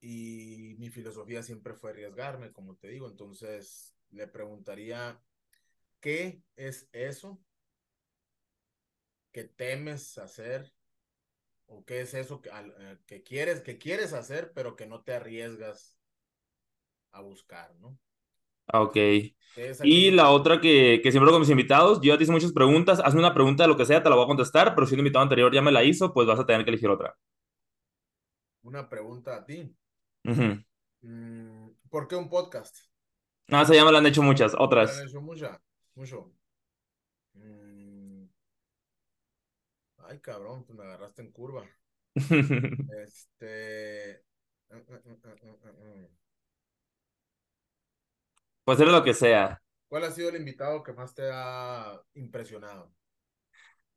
Y 0.00 0.76
mi 0.78 0.88
filosofía 0.90 1.42
siempre 1.42 1.74
fue 1.74 1.90
arriesgarme, 1.90 2.52
como 2.52 2.76
te 2.76 2.88
digo. 2.88 3.08
Entonces 3.08 3.94
le 4.10 4.26
preguntaría, 4.28 5.20
¿qué 6.00 6.42
es 6.56 6.88
eso 6.92 7.40
que 9.32 9.44
temes 9.44 10.18
hacer? 10.18 10.72
¿O 11.74 11.84
qué 11.86 12.02
es 12.02 12.12
eso 12.14 12.42
que, 12.42 12.50
al- 12.50 12.74
eh, 12.78 12.98
que 13.06 13.22
quieres, 13.22 13.62
que 13.62 13.78
quieres 13.78 14.12
hacer, 14.12 14.52
pero 14.54 14.76
que 14.76 14.86
no 14.86 15.02
te 15.02 15.14
arriesgas 15.14 15.98
a 17.12 17.20
buscar, 17.22 17.74
¿no? 17.80 17.96
Ah, 18.68 18.82
Ok. 18.82 18.96
¿Qué 19.52 19.70
es 19.70 19.80
Y 19.82 20.10
la 20.10 20.30
otra 20.30 20.60
que, 20.60 21.00
que 21.02 21.10
siempre 21.10 21.28
hago 21.28 21.32
con 21.36 21.40
mis 21.40 21.50
invitados, 21.50 22.00
yo 22.02 22.12
ya 22.12 22.18
te 22.18 22.24
hice 22.24 22.32
muchas 22.32 22.52
preguntas, 22.52 23.00
hazme 23.02 23.20
una 23.20 23.32
pregunta 23.34 23.64
de 23.64 23.68
lo 23.68 23.76
que 23.78 23.86
sea, 23.86 24.02
te 24.02 24.10
la 24.10 24.14
voy 24.16 24.24
a 24.24 24.26
contestar, 24.28 24.74
pero 24.74 24.86
si 24.86 24.94
el 24.94 25.00
invitado 25.00 25.22
anterior 25.22 25.52
ya 25.54 25.62
me 25.62 25.72
la 25.72 25.82
hizo, 25.84 26.12
pues 26.12 26.26
vas 26.26 26.38
a 26.38 26.46
tener 26.46 26.64
que 26.64 26.70
elegir 26.70 26.90
otra. 26.90 27.16
una 28.62 28.88
pregunta 28.88 29.36
a 29.36 29.44
ti? 29.44 29.60
Mm, 31.02 31.68
¿Por 31.90 32.08
qué 32.08 32.16
un 32.16 32.28
podcast? 32.30 32.76
No, 33.48 33.60
esa 33.62 33.74
ya 33.74 33.84
me 33.84 33.92
la 33.92 33.98
han 33.98 34.06
hecho 34.06 34.22
muchas, 34.22 34.54
¿Te 34.80 34.88
han 34.88 34.98
otras. 34.98 35.06
hecho 35.06 35.20
mucha? 35.20 35.60
Mucho. 35.94 36.32
Mm, 37.36 37.69
Ay, 40.10 40.18
cabrón, 40.20 40.64
pues 40.64 40.76
me 40.76 40.84
agarraste 40.84 41.22
en 41.22 41.32
curva. 41.32 41.64
Este. 43.04 44.22
mm, 44.70 44.76
mm, 44.76 46.02
mm. 46.02 46.08
Puede 48.64 48.78
ser 48.78 48.88
lo 48.88 49.02
que 49.04 49.14
sea. 49.14 49.60
¿Cuál 49.88 50.04
ha 50.04 50.10
sido 50.10 50.30
el 50.30 50.36
invitado 50.36 50.82
que 50.82 50.92
más 50.94 51.14
te 51.14 51.28
ha 51.30 52.00
impresionado? 52.14 52.94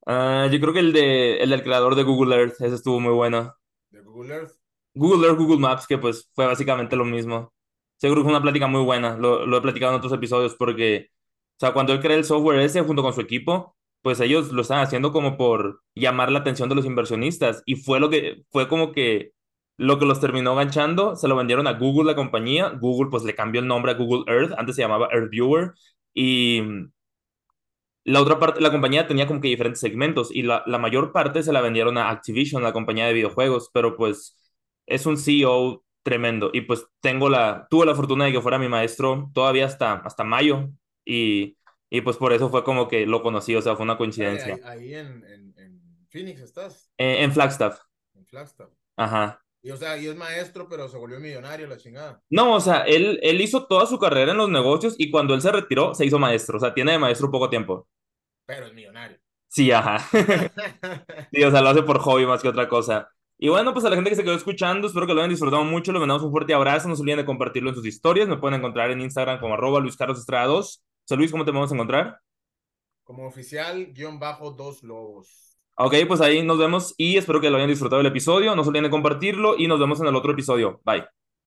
Ah, 0.06 0.48
yo 0.52 0.60
creo 0.60 0.74
que 0.74 0.80
el 0.80 0.94
de 0.94 1.38
el 1.42 1.50
del 1.50 1.64
creador 1.64 1.96
de 1.96 2.04
Google 2.04 2.36
Earth, 2.36 2.62
ese 2.62 2.76
estuvo 2.76 3.00
muy 3.00 3.14
bueno. 3.14 3.54
¿De 3.92 4.02
Google 4.02 4.34
Earth? 4.34 4.60
Google 4.96 5.28
Earth, 5.28 5.38
Google 5.40 5.58
Maps, 5.60 5.88
que 5.88 5.98
pues 5.98 6.30
fue 6.34 6.46
básicamente 6.46 6.96
lo 6.96 7.06
mismo. 7.06 7.54
Seguro 7.98 8.22
que 8.22 8.24
fue 8.26 8.32
una 8.34 8.42
plática 8.42 8.68
muy 8.68 8.82
buena, 8.84 9.18
lo, 9.18 9.46
lo 9.46 9.58
he 9.58 9.62
platicado 9.62 9.94
en 9.94 9.98
otros 9.98 10.14
episodios 10.14 10.56
porque, 10.56 11.10
o 11.58 11.60
sea, 11.60 11.74
cuando 11.74 11.94
él 11.94 12.02
crea 12.02 12.18
el 12.18 12.26
software 12.26 12.60
ese 12.60 12.82
junto 12.82 13.02
con 13.02 13.14
su 13.14 13.22
equipo, 13.22 13.76
pues 14.04 14.20
ellos 14.20 14.52
lo 14.52 14.62
están 14.62 14.82
haciendo 14.82 15.12
como 15.12 15.38
por 15.38 15.82
llamar 15.96 16.32
la 16.32 16.40
atención 16.40 16.70
de 16.70 16.76
los 16.76 16.86
inversionistas 16.86 17.64
y 17.66 17.76
fue 17.78 18.00
lo 18.00 18.10
que, 18.12 18.44
fue 18.52 18.68
como 18.68 18.92
que 18.92 19.32
lo 19.78 20.00
que 20.00 20.06
los 20.06 20.20
terminó 20.22 20.56
ganchando, 20.56 21.16
se 21.16 21.28
lo 21.28 21.36
vendieron 21.36 21.68
a 21.68 21.74
Google, 21.74 22.12
la 22.12 22.16
compañía, 22.16 22.70
Google 22.70 23.10
pues 23.10 23.24
le 23.24 23.36
cambió 23.36 23.62
el 23.62 23.68
nombre 23.68 23.94
a 23.94 23.96
Google 23.96 24.32
Earth, 24.32 24.54
antes 24.58 24.76
se 24.76 24.84
llamaba 24.84 25.10
Earth 25.12 25.32
Viewer 25.32 25.74
y 26.14 26.62
la 28.06 28.22
otra 28.22 28.40
parte, 28.40 28.62
la 28.62 28.72
compañía 28.72 29.08
tenía 29.08 29.28
como 29.28 29.40
que 29.42 29.48
diferentes 29.48 29.80
segmentos 29.80 30.30
y 30.34 30.44
la, 30.44 30.64
la 30.68 30.78
mayor 30.78 31.12
parte 31.12 31.42
se 31.44 31.54
la 31.54 31.62
vendieron 31.62 31.98
a 31.98 32.10
Activision, 32.10 32.62
la 32.64 32.74
compañía 32.74 33.08
de 33.08 33.14
videojuegos, 33.14 33.70
pero 33.74 33.96
pues 33.96 34.38
es 34.86 35.06
un 35.06 35.18
CEO 35.18 35.84
tremendo 36.04 36.50
y 36.54 36.62
pues 36.62 36.86
tengo 37.00 37.30
la, 37.30 37.68
tuve 37.70 37.86
la 37.86 37.96
fortuna 37.96 38.26
de 38.26 38.34
que 38.34 38.42
fuera 38.42 38.60
mi 38.60 38.68
maestro 38.68 39.32
todavía 39.34 39.66
hasta, 39.66 39.94
hasta 39.96 40.24
mayo 40.24 40.70
y, 41.06 41.58
y 41.94 42.02
pues 42.02 42.18
por 42.18 42.34
eso 42.34 42.50
fue 42.50 42.64
como 42.64 42.88
que 42.90 43.06
lo 43.06 43.22
conocí, 43.22 43.56
o 43.56 43.62
sea, 43.62 43.76
fue 43.76 43.84
una 43.86 43.98
coincidencia. 43.98 44.56
Ahí, 44.56 44.62
ahí 44.64 44.96
en, 44.96 45.24
en, 45.26 45.54
en 45.58 46.08
Phoenix 46.10 46.42
estás, 46.42 46.92
Eh, 46.98 47.24
en 47.24 47.32
Flagstaff, 47.32 47.80
en 48.16 48.26
Flagstaff. 48.26 48.70
ajá. 48.98 49.40
Y 49.62 49.72
o 49.72 49.78
sea, 49.78 49.98
y 49.98 50.08
es 50.08 50.16
maestro, 50.16 50.68
pero 50.68 50.90
se 50.90 50.98
volvió 50.98 51.20
millonario, 51.20 51.68
la 51.68 51.78
chingada. 51.78 52.22
No, 52.30 52.56
o 52.56 52.60
sea, 52.60 52.82
él, 52.82 53.20
él 53.24 53.40
hizo 53.42 53.66
toda 53.66 53.86
su 53.86 53.98
carrera 54.00 54.32
en 54.32 54.38
los 54.38 54.50
negocios 54.50 54.96
y 54.98 55.10
cuando 55.12 55.34
él 55.36 55.42
se 55.42 55.52
retiró 55.52 55.94
se 55.96 56.06
hizo 56.06 56.20
maestro, 56.20 56.58
o 56.58 56.60
sea, 56.60 56.74
tiene 56.74 56.94
de 56.94 57.00
maestro 57.00 57.32
poco 57.32 57.50
tiempo. 57.50 57.88
Pero 58.46 58.68
es 58.68 58.74
millonario. 58.74 59.20
Sí, 59.48 59.72
ajá. 59.72 60.00
Sí, 61.32 61.44
o 61.44 61.52
sea, 61.52 61.62
lo 61.62 61.70
hace 61.70 61.84
por 61.84 62.00
hobby 62.00 62.26
más 62.26 62.42
que 62.42 62.48
otra 62.50 62.68
cosa. 62.70 63.10
Y 63.38 63.50
bueno, 63.50 63.74
pues 63.74 63.84
a 63.86 63.90
la 63.90 63.96
gente 63.96 64.10
que 64.10 64.16
se 64.16 64.24
quedó 64.24 64.36
escuchando, 64.36 64.88
espero 64.88 65.08
que 65.08 65.14
lo 65.14 65.22
hayan 65.22 65.32
disfrutado 65.32 65.64
mucho. 65.64 65.92
Les 65.92 66.00
mandamos 66.00 66.24
un 66.24 66.32
fuerte 66.32 66.54
abrazo. 66.54 66.88
No 66.88 66.96
se 66.96 67.02
olviden 67.02 67.20
de 67.20 67.26
compartirlo 67.26 67.70
en 67.70 67.76
sus 67.76 67.86
historias. 67.86 68.28
Me 68.28 68.38
pueden 68.38 68.60
encontrar 68.60 68.92
en 68.92 69.02
Instagram 69.02 69.40
como 69.40 69.56
arroba 69.56 69.80
Luis 69.80 69.98
Carlos 69.98 70.20
Estrada 70.20 70.46
2. 70.48 70.84
José 71.04 71.18
Luis, 71.18 71.32
¿cómo 71.32 71.44
te 71.44 71.52
podemos 71.52 71.72
encontrar? 71.72 72.20
Como 73.04 73.28
oficial, 73.28 73.94
guion 73.94 74.20
bajo, 74.20 74.52
dos 74.52 74.84
lobos. 74.84 75.58
Ok, 75.76 75.96
pues 76.08 76.22
ahí 76.22 76.44
nos 76.44 76.58
vemos 76.58 76.94
y 76.98 77.18
espero 77.18 77.42
que 77.42 77.50
lo 77.50 77.58
hayan 77.58 77.70
disfrutado 77.70 78.00
el 78.00 78.08
episodio. 78.08 78.56
No 78.56 78.64
se 78.64 78.70
olviden 78.70 78.86
de 78.86 78.90
compartirlo 78.90 79.58
y 79.58 79.68
nos 79.68 79.80
vemos 79.80 80.00
en 80.00 80.08
el 80.08 80.16
otro 80.16 80.32
episodio. 80.32 80.80
Bye. 80.86 81.04